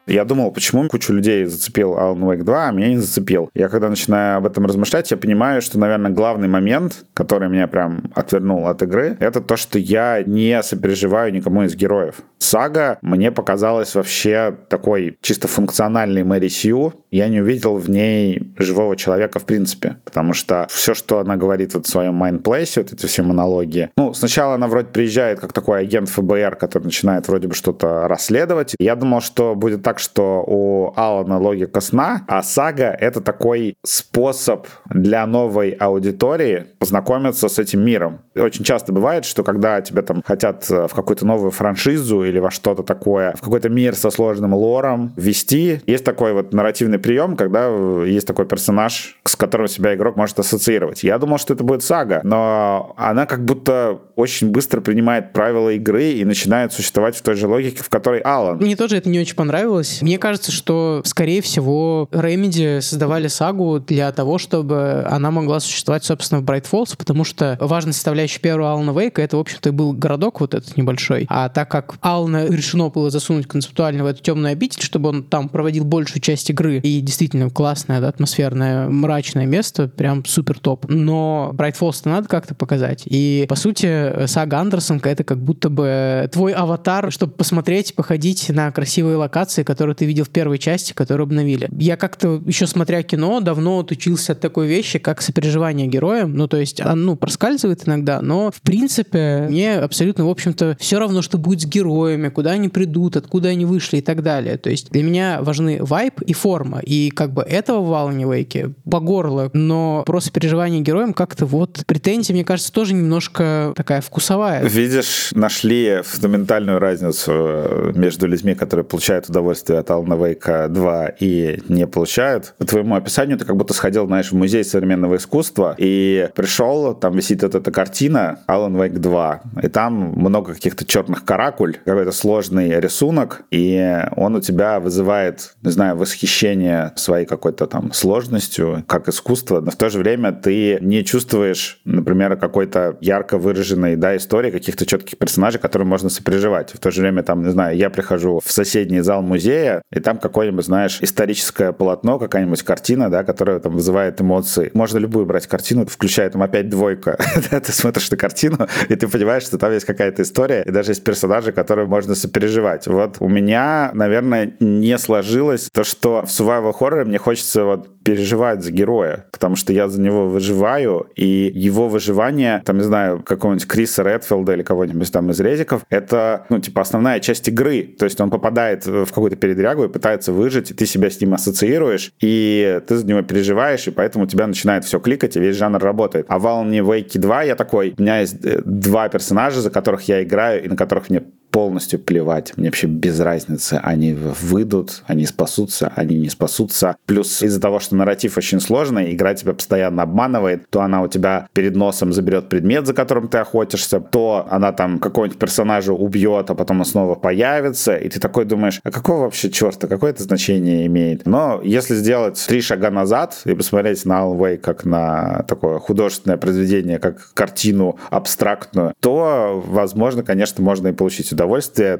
Я 0.07 0.25
думал, 0.25 0.51
почему 0.51 0.89
кучу 0.89 1.13
людей 1.13 1.45
зацепил 1.45 1.93
Alan 1.93 2.19
Wake 2.19 2.43
2, 2.43 2.67
а 2.67 2.71
меня 2.71 2.89
не 2.89 2.97
зацепил. 2.97 3.49
Я 3.53 3.69
когда 3.69 3.87
начинаю 3.87 4.39
об 4.39 4.47
этом 4.47 4.65
размышлять, 4.65 5.09
я 5.11 5.17
понимаю, 5.17 5.61
что, 5.61 5.79
наверное, 5.79 6.11
главный 6.11 6.47
момент, 6.47 7.05
который 7.13 7.47
меня 7.49 7.67
прям 7.67 8.11
отвернул 8.15 8.67
от 8.67 8.81
игры, 8.81 9.15
это 9.19 9.41
то, 9.41 9.55
что 9.55 9.77
я 9.77 10.23
не 10.25 10.61
сопереживаю 10.63 11.31
никому 11.31 11.63
из 11.63 11.75
героев. 11.75 12.15
Сага 12.39 12.97
мне 13.01 13.31
показалась 13.31 13.93
вообще 13.95 14.57
такой 14.69 15.17
чисто 15.21 15.47
функциональной 15.47 16.23
Мэри 16.23 16.47
Сью. 16.47 16.93
Я 17.11 17.27
не 17.27 17.41
увидел 17.41 17.75
в 17.75 17.89
ней 17.89 18.53
живого 18.57 18.95
человека 18.95 19.39
в 19.39 19.45
принципе, 19.45 19.97
потому 20.05 20.33
что 20.33 20.67
все, 20.69 20.93
что 20.93 21.19
она 21.19 21.35
говорит 21.35 21.73
вот 21.73 21.85
в 21.85 21.89
своем 21.89 22.13
майнплейсе, 22.13 22.81
вот 22.81 22.93
эти 22.93 23.05
все 23.05 23.21
монологи, 23.21 23.89
ну, 23.97 24.13
сначала 24.13 24.55
она 24.55 24.67
вроде 24.67 24.87
приезжает 24.87 25.41
как 25.41 25.51
такой 25.51 25.81
агент 25.81 26.07
ФБР, 26.07 26.55
который 26.55 26.85
начинает 26.85 27.27
вроде 27.27 27.49
бы 27.49 27.53
что-то 27.53 28.07
расследовать. 28.07 28.75
Я 28.79 28.95
думал, 28.95 29.19
что 29.19 29.55
будет 29.55 29.83
так, 29.83 29.99
что 29.99 30.43
у 30.47 30.93
Алана 30.95 31.37
логика 31.37 31.81
сна, 31.81 32.23
а 32.27 32.41
сага— 32.43 32.95
это 32.99 33.19
такой 33.19 33.75
способ 33.85 34.67
для 34.89 35.25
новой 35.27 35.71
аудитории 35.71 36.67
познакомиться 36.79 37.49
с 37.49 37.59
этим 37.59 37.83
миром. 37.83 38.21
Очень 38.35 38.63
часто 38.63 38.93
бывает, 38.93 39.25
что 39.25 39.43
когда 39.43 39.81
тебя 39.81 40.01
там 40.01 40.23
хотят 40.25 40.65
э, 40.71 40.87
в 40.87 40.93
какую-то 40.93 41.25
новую 41.25 41.51
франшизу 41.51 42.23
или 42.23 42.39
во 42.39 42.51
что-то 42.51 42.83
такое, 42.83 43.33
в 43.35 43.41
какой-то 43.41 43.67
мир 43.67 43.95
со 43.95 44.11
сложным 44.11 44.53
лором 44.53 45.13
ввести, 45.17 45.81
есть 45.85 46.05
такой 46.05 46.31
вот 46.31 46.53
нарративный 46.53 47.00
прием, 47.01 47.35
когда 47.35 47.67
э, 47.67 48.05
есть 48.07 48.27
такой 48.27 48.45
персонаж, 48.45 49.17
с 49.23 49.35
которым 49.35 49.67
себя 49.67 49.95
игрок 49.95 50.15
может 50.15 50.39
ассоциировать. 50.39 51.03
Я 51.03 51.17
думал, 51.17 51.37
что 51.37 51.53
это 51.53 51.63
будет 51.63 51.83
сага, 51.83 52.21
но 52.23 52.93
она 52.97 53.25
как 53.25 53.43
будто 53.43 53.99
очень 54.15 54.51
быстро 54.51 54.81
принимает 54.81 55.33
правила 55.33 55.69
игры 55.69 56.11
и 56.11 56.25
начинает 56.25 56.73
существовать 56.73 57.15
в 57.15 57.21
той 57.21 57.35
же 57.35 57.47
логике, 57.47 57.83
в 57.83 57.89
которой 57.89 58.21
Алан. 58.21 58.57
Мне 58.57 58.75
тоже 58.75 58.97
это 58.97 59.09
не 59.09 59.19
очень 59.19 59.35
понравилось. 59.35 59.99
Мне 60.01 60.17
кажется, 60.17 60.51
что, 60.51 61.01
скорее 61.05 61.41
всего, 61.41 62.07
Remedy 62.11 62.81
создавали 62.81 63.27
сагу 63.27 63.79
для 63.79 64.11
того, 64.11 64.37
чтобы 64.37 65.05
она 65.09 65.31
могла 65.31 65.59
существовать, 65.59 66.03
собственно, 66.03 66.41
в 66.41 66.45
Bright 66.45 66.65
Falls, 66.71 66.95
потому 66.97 67.23
что 67.23 67.57
важная 67.59 67.93
составляющая 67.93 68.39
первого 68.39 68.71
Алана 68.71 68.97
Вейка 68.97 69.21
это, 69.21 69.37
в 69.37 69.39
общем-то, 69.39 69.71
был 69.71 69.93
городок 69.93 70.39
вот 70.39 70.53
этот 70.53 70.77
небольшой. 70.77 71.25
А 71.29 71.49
так 71.49 71.69
как 71.69 71.95
Алана 72.01 72.47
решено 72.47 72.89
было 72.89 73.09
засунуть 73.09 73.47
концептуально 73.47 74.03
в 74.03 74.07
эту 74.07 74.21
темную 74.21 74.51
обитель, 74.51 74.81
чтобы 74.81 75.09
он 75.09 75.23
там 75.23 75.49
проводил 75.49 75.83
большую 75.83 76.21
часть 76.21 76.49
игры, 76.49 76.79
и 76.83 76.90
действительно 76.99 77.49
классное, 77.49 78.01
да, 78.01 78.09
атмосферное, 78.09 78.89
мрачное 78.89 79.45
место, 79.45 79.87
прям 79.87 80.25
супер 80.25 80.59
топ. 80.59 80.85
Но 80.89 81.51
Bright 81.55 81.75
Falls-то 81.79 82.09
надо 82.09 82.27
как-то 82.27 82.55
показать. 82.55 83.03
И, 83.05 83.45
по 83.47 83.55
сути, 83.55 84.27
сага 84.27 84.59
Андерсонка— 84.59 85.09
это 85.11 85.23
как 85.23 85.41
будто 85.41 85.69
бы 85.69 86.29
твой 86.31 86.53
аватар, 86.53 87.11
чтобы 87.11 87.33
посмотреть, 87.33 87.95
походить 87.95 88.49
на 88.49 88.71
красивые 88.71 89.17
локации, 89.17 89.63
которую 89.63 89.95
ты 89.95 90.05
видел 90.05 90.25
в 90.25 90.29
первой 90.29 90.57
части, 90.57 90.93
которую 90.93 91.25
обновили. 91.25 91.69
Я 91.77 91.97
как-то, 91.97 92.41
еще 92.45 92.67
смотря 92.67 93.03
кино, 93.03 93.39
давно 93.39 93.79
отучился 93.79 94.33
от 94.33 94.39
такой 94.39 94.67
вещи, 94.67 94.99
как 94.99 95.21
сопереживание 95.21 95.87
героям. 95.87 96.33
Ну, 96.35 96.47
то 96.47 96.57
есть, 96.57 96.81
оно 96.81 96.95
ну, 96.95 97.15
проскальзывает 97.15 97.87
иногда, 97.87 98.21
но, 98.21 98.51
в 98.51 98.61
принципе, 98.61 99.47
мне 99.49 99.75
абсолютно, 99.75 100.25
в 100.25 100.29
общем-то, 100.29 100.77
все 100.79 100.99
равно, 100.99 101.21
что 101.21 101.37
будет 101.37 101.61
с 101.61 101.65
героями, 101.65 102.29
куда 102.29 102.51
они 102.51 102.69
придут, 102.69 103.15
откуда 103.15 103.49
они 103.49 103.65
вышли 103.65 103.97
и 103.97 104.01
так 104.01 104.23
далее. 104.23 104.57
То 104.57 104.69
есть, 104.69 104.91
для 104.91 105.03
меня 105.03 105.39
важны 105.41 105.79
вайп 105.81 106.21
и 106.21 106.33
форма. 106.33 106.80
И 106.83 107.09
как 107.09 107.31
бы 107.33 107.43
этого 107.43 107.81
в 107.81 107.93
Алане 107.93 108.25
Вейке 108.25 108.73
по 108.89 108.99
горло, 108.99 109.49
но 109.53 110.03
про 110.05 110.19
сопереживание 110.19 110.81
героям 110.81 111.13
как-то 111.13 111.45
вот 111.45 111.83
претензия, 111.85 112.33
мне 112.33 112.45
кажется, 112.45 112.71
тоже 112.71 112.93
немножко 112.93 113.73
такая 113.75 114.01
вкусовая. 114.01 114.63
Видишь, 114.63 115.31
нашли 115.33 116.01
фундаментальную 116.03 116.79
разницу 116.79 117.31
э, 117.33 117.91
между 117.95 118.27
людьми, 118.27 118.55
которые 118.55 118.85
получают 118.85 119.29
удовольствие 119.29 119.79
от 119.79 119.89
Alan 119.89 120.07
Wake 120.07 120.67
2 120.69 121.07
и 121.19 121.61
не 121.67 121.87
получают. 121.87 122.53
По 122.57 122.65
твоему 122.65 122.95
описанию 122.95 123.37
ты 123.37 123.45
как 123.45 123.55
будто 123.55 123.73
сходил, 123.73 124.05
знаешь, 124.07 124.31
в 124.31 124.35
музей 124.35 124.63
современного 124.63 125.15
искусства 125.15 125.75
и 125.77 126.29
пришел, 126.35 126.93
там 126.95 127.15
висит 127.15 127.43
вот 127.43 127.55
эта 127.55 127.71
картина 127.71 128.39
Alan 128.47 128.75
Wake 128.75 128.99
2, 128.99 129.41
и 129.63 129.67
там 129.67 130.13
много 130.15 130.53
каких-то 130.53 130.85
черных 130.85 131.25
каракуль, 131.25 131.77
какой-то 131.85 132.11
сложный 132.11 132.79
рисунок, 132.79 133.43
и 133.51 133.99
он 134.15 134.35
у 134.35 134.41
тебя 134.41 134.79
вызывает, 134.79 135.55
не 135.61 135.71
знаю, 135.71 135.97
восхищение 135.97 136.70
своей 136.95 137.25
какой-то 137.25 137.67
там 137.67 137.93
сложностью, 137.93 138.83
как 138.87 139.07
искусство, 139.07 139.61
но 139.61 139.71
в 139.71 139.75
то 139.75 139.89
же 139.89 139.99
время 139.99 140.31
ты 140.31 140.77
не 140.81 141.03
чувствуешь, 141.03 141.79
например, 141.85 142.35
какой-то 142.37 142.97
ярко 143.01 143.37
выраженной 143.37 143.95
да, 143.95 144.15
истории, 144.15 144.51
каких-то 144.51 144.85
четких 144.85 145.17
персонажей, 145.17 145.59
которым 145.59 145.87
можно 145.87 146.09
сопереживать. 146.09 146.73
В 146.73 146.79
то 146.79 146.91
же 146.91 147.01
время, 147.01 147.23
там, 147.23 147.43
не 147.43 147.51
знаю, 147.51 147.77
я 147.77 147.89
прихожу 147.89 148.41
в 148.43 148.51
соседний 148.51 149.01
зал 149.01 149.21
музея, 149.21 149.81
и 149.91 149.99
там 149.99 150.17
какое-нибудь, 150.17 150.65
знаешь, 150.65 150.99
историческое 151.01 151.71
полотно, 151.71 152.19
какая-нибудь 152.19 152.63
картина, 152.63 153.09
да, 153.09 153.23
которая 153.23 153.59
там 153.59 153.73
вызывает 153.73 154.21
эмоции. 154.21 154.71
Можно 154.73 154.99
любую 154.99 155.25
брать 155.25 155.47
картину, 155.47 155.85
включая 155.85 156.29
там 156.29 156.41
опять 156.41 156.69
двойка. 156.69 157.17
ты 157.49 157.71
смотришь 157.71 158.09
на 158.11 158.17
картину, 158.17 158.67
и 158.89 158.95
ты 158.95 159.07
понимаешь, 159.07 159.43
что 159.43 159.57
там 159.57 159.71
есть 159.71 159.85
какая-то 159.85 160.21
история, 160.21 160.63
и 160.63 160.71
даже 160.71 160.91
есть 160.91 161.03
персонажи, 161.03 161.51
которые 161.51 161.87
можно 161.87 162.15
сопереживать. 162.15 162.87
Вот 162.87 163.17
у 163.19 163.27
меня, 163.27 163.91
наверное, 163.93 164.53
не 164.59 164.97
сложилось 164.97 165.69
то, 165.71 165.83
что 165.83 166.23
в 166.25 166.31
survival 166.61 166.73
horror 166.79 167.05
мне 167.05 167.17
хочется 167.17 167.65
вот 167.65 167.89
переживать 168.03 168.63
за 168.63 168.71
героя, 168.71 169.25
потому 169.31 169.55
что 169.55 169.73
я 169.73 169.87
за 169.87 170.01
него 170.01 170.27
выживаю, 170.27 171.07
и 171.15 171.51
его 171.53 171.87
выживание, 171.87 172.61
там, 172.65 172.77
не 172.77 172.83
знаю, 172.83 173.21
какого-нибудь 173.21 173.67
Криса 173.67 174.03
Редфилда 174.03 174.53
или 174.53 174.63
кого-нибудь 174.63 175.11
там 175.11 175.29
из 175.29 175.39
резиков, 175.39 175.85
это, 175.89 176.45
ну, 176.49 176.59
типа, 176.59 176.81
основная 176.81 177.19
часть 177.19 177.47
игры. 177.47 177.83
То 177.83 178.05
есть 178.05 178.19
он 178.19 178.29
попадает 178.29 178.85
в 178.85 179.07
какую-то 179.07 179.35
передрягу 179.35 179.85
и 179.85 179.89
пытается 179.89 180.33
выжить, 180.33 180.71
и 180.71 180.73
ты 180.73 180.85
себя 180.85 181.09
с 181.09 181.21
ним 181.21 181.33
ассоциируешь, 181.33 182.11
и 182.21 182.81
ты 182.87 182.97
за 182.97 183.05
него 183.05 183.21
переживаешь, 183.21 183.87
и 183.87 183.91
поэтому 183.91 184.25
у 184.25 184.27
тебя 184.27 184.47
начинает 184.47 184.85
все 184.85 184.99
кликать, 184.99 185.35
и 185.35 185.39
весь 185.39 185.55
жанр 185.55 185.79
работает. 185.79 186.25
А 186.29 186.39
в 186.39 186.45
Alan 186.45 186.71
Wake 186.71 187.19
2 187.19 187.43
я 187.43 187.55
такой, 187.55 187.93
у 187.97 188.01
меня 188.01 188.19
есть 188.19 188.43
э, 188.43 188.61
два 188.65 189.09
персонажа, 189.09 189.61
за 189.61 189.69
которых 189.69 190.03
я 190.03 190.23
играю, 190.23 190.63
и 190.63 190.67
на 190.67 190.75
которых 190.75 191.09
мне 191.09 191.23
полностью 191.51 191.99
плевать. 191.99 192.53
Мне 192.57 192.69
вообще 192.69 192.87
без 192.87 193.19
разницы. 193.19 193.79
Они 193.83 194.13
выйдут, 194.13 195.03
они 195.05 195.25
спасутся, 195.25 195.91
они 195.95 196.17
не 196.17 196.29
спасутся. 196.29 196.95
Плюс 197.05 197.41
из-за 197.41 197.59
того, 197.59 197.79
что 197.79 197.95
нарратив 197.95 198.37
очень 198.37 198.59
сложный, 198.59 199.13
игра 199.13 199.33
тебя 199.33 199.53
постоянно 199.53 200.03
обманывает, 200.03 200.69
то 200.69 200.81
она 200.81 201.01
у 201.01 201.07
тебя 201.07 201.47
перед 201.53 201.75
носом 201.75 202.13
заберет 202.13 202.49
предмет, 202.49 202.87
за 202.87 202.93
которым 202.93 203.27
ты 203.27 203.37
охотишься, 203.39 203.99
то 203.99 204.47
она 204.49 204.71
там 204.71 204.99
какого-нибудь 204.99 205.39
персонажа 205.39 205.93
убьет, 205.93 206.49
а 206.49 206.55
потом 206.55 206.79
он 206.79 206.85
снова 206.85 207.15
появится, 207.15 207.95
и 207.95 208.09
ты 208.09 208.19
такой 208.19 208.45
думаешь, 208.45 208.79
а 208.83 208.91
какого 208.91 209.23
вообще 209.23 209.49
черта, 209.49 209.87
какое 209.87 210.11
это 210.11 210.23
значение 210.23 210.85
имеет? 210.87 211.25
Но 211.25 211.61
если 211.63 211.95
сделать 211.95 212.43
три 212.47 212.61
шага 212.61 212.89
назад 212.89 213.41
и 213.45 213.53
посмотреть 213.53 214.05
на 214.05 214.21
Alan 214.21 214.37
Wake 214.37 214.57
как 214.57 214.85
на 214.85 215.43
такое 215.47 215.79
художественное 215.79 216.37
произведение, 216.37 216.99
как 216.99 217.33
картину 217.33 217.97
абстрактную, 218.09 218.93
то, 218.99 219.61
возможно, 219.65 220.23
конечно, 220.23 220.63
можно 220.63 220.89
и 220.89 220.93
получить 220.93 221.31
удовольствие, 221.31 221.40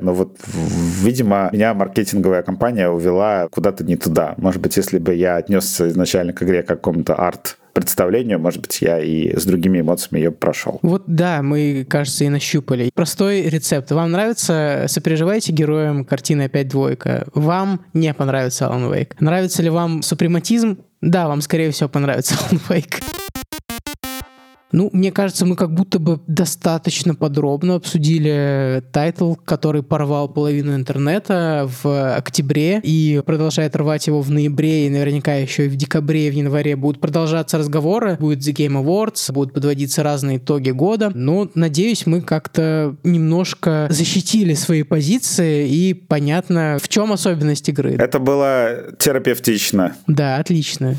но 0.01 0.13
вот, 0.13 0.37
видимо, 1.01 1.49
меня 1.51 1.73
маркетинговая 1.73 2.43
компания 2.43 2.89
увела 2.89 3.47
куда-то 3.49 3.83
не 3.83 3.95
туда. 3.95 4.35
Может 4.37 4.61
быть, 4.61 4.77
если 4.77 4.97
бы 4.97 5.13
я 5.13 5.37
отнесся 5.37 5.87
изначально 5.89 6.33
к 6.33 6.43
игре 6.43 6.63
к 6.63 6.67
какому-то 6.67 7.15
арт 7.15 7.57
представлению, 7.73 8.39
может 8.39 8.61
быть, 8.61 8.81
я 8.81 8.99
и 8.99 9.37
с 9.37 9.45
другими 9.45 9.79
эмоциями 9.79 10.19
ее 10.19 10.31
прошел. 10.31 10.79
Вот 10.81 11.03
да, 11.07 11.41
мы, 11.41 11.85
кажется, 11.89 12.25
и 12.25 12.29
нащупали. 12.29 12.91
Простой 12.93 13.43
рецепт. 13.43 13.91
Вам 13.91 14.11
нравится, 14.11 14.85
сопереживаете 14.87 15.51
героям 15.53 16.05
картины 16.05 16.43
«Опять 16.43 16.67
двойка». 16.67 17.27
Вам 17.33 17.85
не 17.93 18.13
понравится 18.13 18.65
Alan 18.65 18.91
Wake. 18.91 19.13
Нравится 19.19 19.63
ли 19.63 19.69
вам 19.69 20.01
супрематизм? 20.01 20.79
Да, 21.01 21.27
вам, 21.27 21.41
скорее 21.41 21.71
всего, 21.71 21.89
понравится 21.89 22.35
Alan 22.35 22.61
Wake. 22.69 23.01
Ну, 24.71 24.89
мне 24.93 25.11
кажется, 25.11 25.45
мы 25.45 25.55
как 25.55 25.73
будто 25.73 25.99
бы 25.99 26.19
достаточно 26.27 27.15
подробно 27.15 27.75
обсудили 27.75 28.83
title, 28.91 29.35
который 29.35 29.83
порвал 29.83 30.29
половину 30.29 30.75
интернета 30.75 31.69
в 31.83 32.15
октябре 32.15 32.79
и 32.83 33.21
продолжает 33.25 33.75
рвать 33.75 34.07
его 34.07 34.21
в 34.21 34.31
ноябре, 34.31 34.87
и 34.87 34.89
наверняка 34.89 35.35
еще 35.35 35.65
и 35.65 35.69
в 35.69 35.75
декабре, 35.75 36.27
и 36.27 36.31
в 36.31 36.33
январе 36.33 36.75
будут 36.75 37.01
продолжаться 37.01 37.57
разговоры, 37.57 38.17
будет 38.19 38.39
The 38.39 38.53
Game 38.53 38.83
Awards, 38.83 39.31
будут 39.31 39.53
подводиться 39.53 40.03
разные 40.03 40.37
итоги 40.37 40.71
года. 40.71 41.11
Но, 41.13 41.49
надеюсь, 41.55 42.05
мы 42.05 42.21
как-то 42.21 42.95
немножко 43.03 43.87
защитили 43.89 44.53
свои 44.53 44.83
позиции 44.83 45.67
и 45.69 45.93
понятно, 45.93 46.77
в 46.81 46.87
чем 46.87 47.11
особенность 47.11 47.67
игры. 47.69 47.95
Это 47.97 48.19
было 48.19 48.93
терапевтично. 48.97 49.95
Да, 50.07 50.37
отлично. 50.37 50.95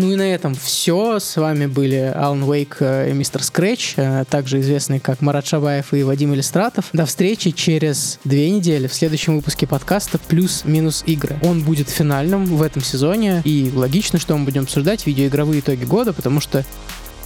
Ну 0.00 0.10
и 0.10 0.16
на 0.16 0.22
этом 0.22 0.54
все. 0.54 1.18
С 1.20 1.36
вами 1.36 1.66
были 1.66 2.10
Алан 2.16 2.42
Уэйк 2.44 2.78
и 2.80 3.12
Мистер 3.12 3.42
Скретч, 3.42 3.96
также 4.30 4.60
известные 4.60 4.98
как 4.98 5.20
Марат 5.20 5.46
Шабаев 5.46 5.92
и 5.92 6.02
Вадим 6.02 6.32
Иллистратов. 6.32 6.86
До 6.94 7.04
встречи 7.04 7.50
через 7.50 8.18
две 8.24 8.50
недели 8.50 8.86
в 8.86 8.94
следующем 8.94 9.36
выпуске 9.36 9.66
подкаста 9.66 10.18
«Плюс-минус 10.18 11.04
игры». 11.04 11.36
Он 11.42 11.62
будет 11.62 11.90
финальным 11.90 12.46
в 12.46 12.62
этом 12.62 12.82
сезоне, 12.82 13.42
и 13.44 13.70
логично, 13.74 14.18
что 14.18 14.34
мы 14.38 14.46
будем 14.46 14.62
обсуждать 14.62 15.06
видеоигровые 15.06 15.60
итоги 15.60 15.84
года, 15.84 16.14
потому 16.14 16.40
что 16.40 16.64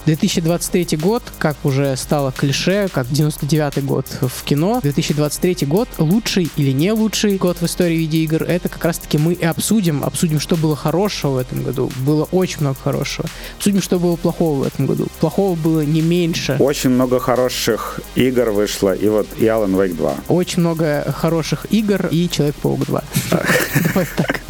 2023 0.06 0.98
год, 0.98 1.22
как 1.38 1.56
уже 1.64 1.96
стало 1.96 2.32
клише, 2.32 2.88
как 2.92 3.08
99 3.10 3.84
год 3.84 4.06
в 4.20 4.44
кино, 4.44 4.80
2023 4.82 5.66
год 5.66 5.88
лучший 5.98 6.50
или 6.56 6.72
не 6.72 6.92
лучший 6.92 7.36
год 7.36 7.58
в 7.60 7.64
истории 7.64 7.96
видеоигр, 7.96 8.42
это 8.44 8.68
как 8.68 8.84
раз-таки 8.84 9.18
мы 9.18 9.32
и 9.32 9.44
обсудим, 9.44 10.04
обсудим, 10.04 10.40
что 10.40 10.56
было 10.56 10.76
хорошего 10.76 11.32
в 11.32 11.38
этом 11.38 11.62
году. 11.62 11.90
Было 12.00 12.24
очень 12.32 12.60
много 12.60 12.78
хорошего. 12.82 13.28
Обсудим, 13.56 13.80
что 13.80 13.98
было 13.98 14.16
плохого 14.16 14.64
в 14.64 14.66
этом 14.66 14.86
году. 14.86 15.08
Плохого 15.20 15.56
было 15.56 15.80
не 15.80 16.02
меньше. 16.02 16.56
Очень 16.58 16.90
много 16.90 17.18
хороших 17.18 18.00
игр 18.14 18.50
вышло, 18.50 18.94
и 18.94 19.08
вот 19.08 19.26
и 19.38 19.44
Alan 19.44 19.74
Wake 19.74 19.96
2. 19.96 20.14
Очень 20.28 20.60
много 20.60 21.14
хороших 21.16 21.66
игр 21.70 22.06
и 22.10 22.28
Человек-паук 22.28 22.84
2. 22.86 23.04
Давай 23.30 24.06
так. 24.16 24.40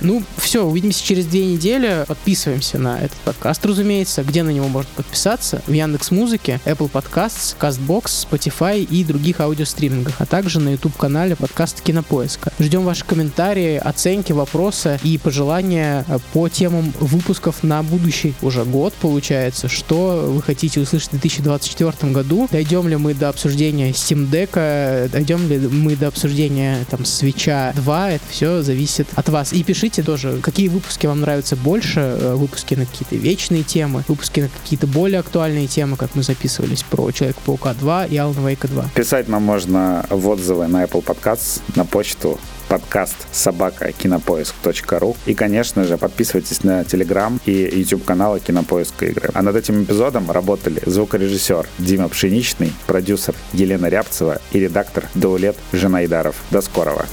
Ну, 0.00 0.22
все, 0.36 0.64
увидимся 0.64 1.04
через 1.04 1.26
две 1.26 1.46
недели. 1.46 2.04
Подписываемся 2.06 2.78
на 2.78 2.98
этот 2.98 3.16
подкаст, 3.18 3.64
разумеется. 3.66 4.22
Где 4.22 4.42
на 4.42 4.50
него 4.50 4.68
можно 4.68 4.90
подписаться? 4.94 5.62
В 5.66 5.72
Яндекс 5.72 6.10
Музыке, 6.10 6.60
Apple 6.64 6.90
Podcasts, 6.90 7.56
CastBox, 7.58 8.26
Spotify 8.30 8.82
и 8.82 9.04
других 9.04 9.40
аудиостримингах, 9.40 10.14
а 10.18 10.26
также 10.26 10.60
на 10.60 10.70
YouTube-канале 10.70 11.36
подкаста 11.36 11.82
Кинопоиска. 11.82 12.52
Ждем 12.58 12.84
ваши 12.84 13.04
комментарии, 13.04 13.76
оценки, 13.76 14.32
вопросы 14.32 14.98
и 15.02 15.18
пожелания 15.18 16.04
по 16.32 16.48
темам 16.48 16.92
выпусков 17.00 17.62
на 17.62 17.82
будущий 17.82 18.34
уже 18.42 18.64
год, 18.64 18.94
получается. 18.94 19.68
Что 19.68 20.30
вы 20.30 20.42
хотите 20.42 20.80
услышать 20.80 21.08
в 21.08 21.12
2024 21.12 22.12
году? 22.12 22.48
Дойдем 22.50 22.88
ли 22.88 22.96
мы 22.96 23.14
до 23.14 23.28
обсуждения 23.28 23.90
Steam 23.90 24.30
Deck? 24.30 25.08
Дойдем 25.10 25.48
ли 25.48 25.58
мы 25.58 25.96
до 25.96 26.08
обсуждения 26.08 26.84
там 26.90 27.04
Свеча 27.04 27.72
2? 27.76 28.10
Это 28.12 28.24
все 28.28 28.62
зависит 28.62 29.08
от 29.14 29.28
вас. 29.28 29.52
И 29.52 29.62
пишите 29.62 30.02
тоже, 30.02 30.38
какие 30.40 30.68
выпуски 30.68 31.06
вам 31.06 31.20
нравятся 31.20 31.56
больше, 31.56 32.00
э, 32.00 32.34
выпуски 32.34 32.74
на 32.74 32.86
какие-то 32.86 33.16
вечные 33.16 33.62
темы, 33.62 34.04
выпуски 34.08 34.40
на 34.40 34.48
какие-то 34.48 34.83
более 34.86 35.20
актуальные 35.20 35.66
темы, 35.66 35.96
как 35.96 36.14
мы 36.14 36.22
записывались 36.22 36.82
про 36.82 37.10
Человека-паука 37.10 37.74
2 37.74 38.06
и 38.06 38.14
Alan 38.14 38.44
Wake 38.44 38.68
2. 38.68 38.90
Писать 38.94 39.28
нам 39.28 39.42
можно 39.42 40.06
в 40.10 40.28
отзывы 40.28 40.66
на 40.66 40.84
Apple 40.84 41.04
Podcasts, 41.04 41.60
на 41.76 41.84
почту 41.84 42.38
подкаст 42.68 43.16
собака 43.32 43.92
кинопоиск.ру. 43.92 45.16
И, 45.26 45.34
конечно 45.34 45.84
же, 45.84 45.98
подписывайтесь 45.98 46.64
на 46.64 46.84
Телеграм 46.84 47.38
и 47.46 47.52
YouTube 47.52 48.04
канала 48.04 48.40
Кинопоиск 48.40 49.02
игры. 49.02 49.30
А 49.34 49.42
над 49.42 49.56
этим 49.56 49.84
эпизодом 49.84 50.30
работали 50.30 50.82
звукорежиссер 50.86 51.68
Дима 51.78 52.08
Пшеничный, 52.08 52.72
продюсер 52.86 53.34
Елена 53.52 53.86
Рябцева 53.86 54.40
и 54.52 54.58
редактор 54.58 55.04
Даулет 55.14 55.56
Женайдаров. 55.72 56.36
До 56.50 56.60
скорого! 56.60 57.06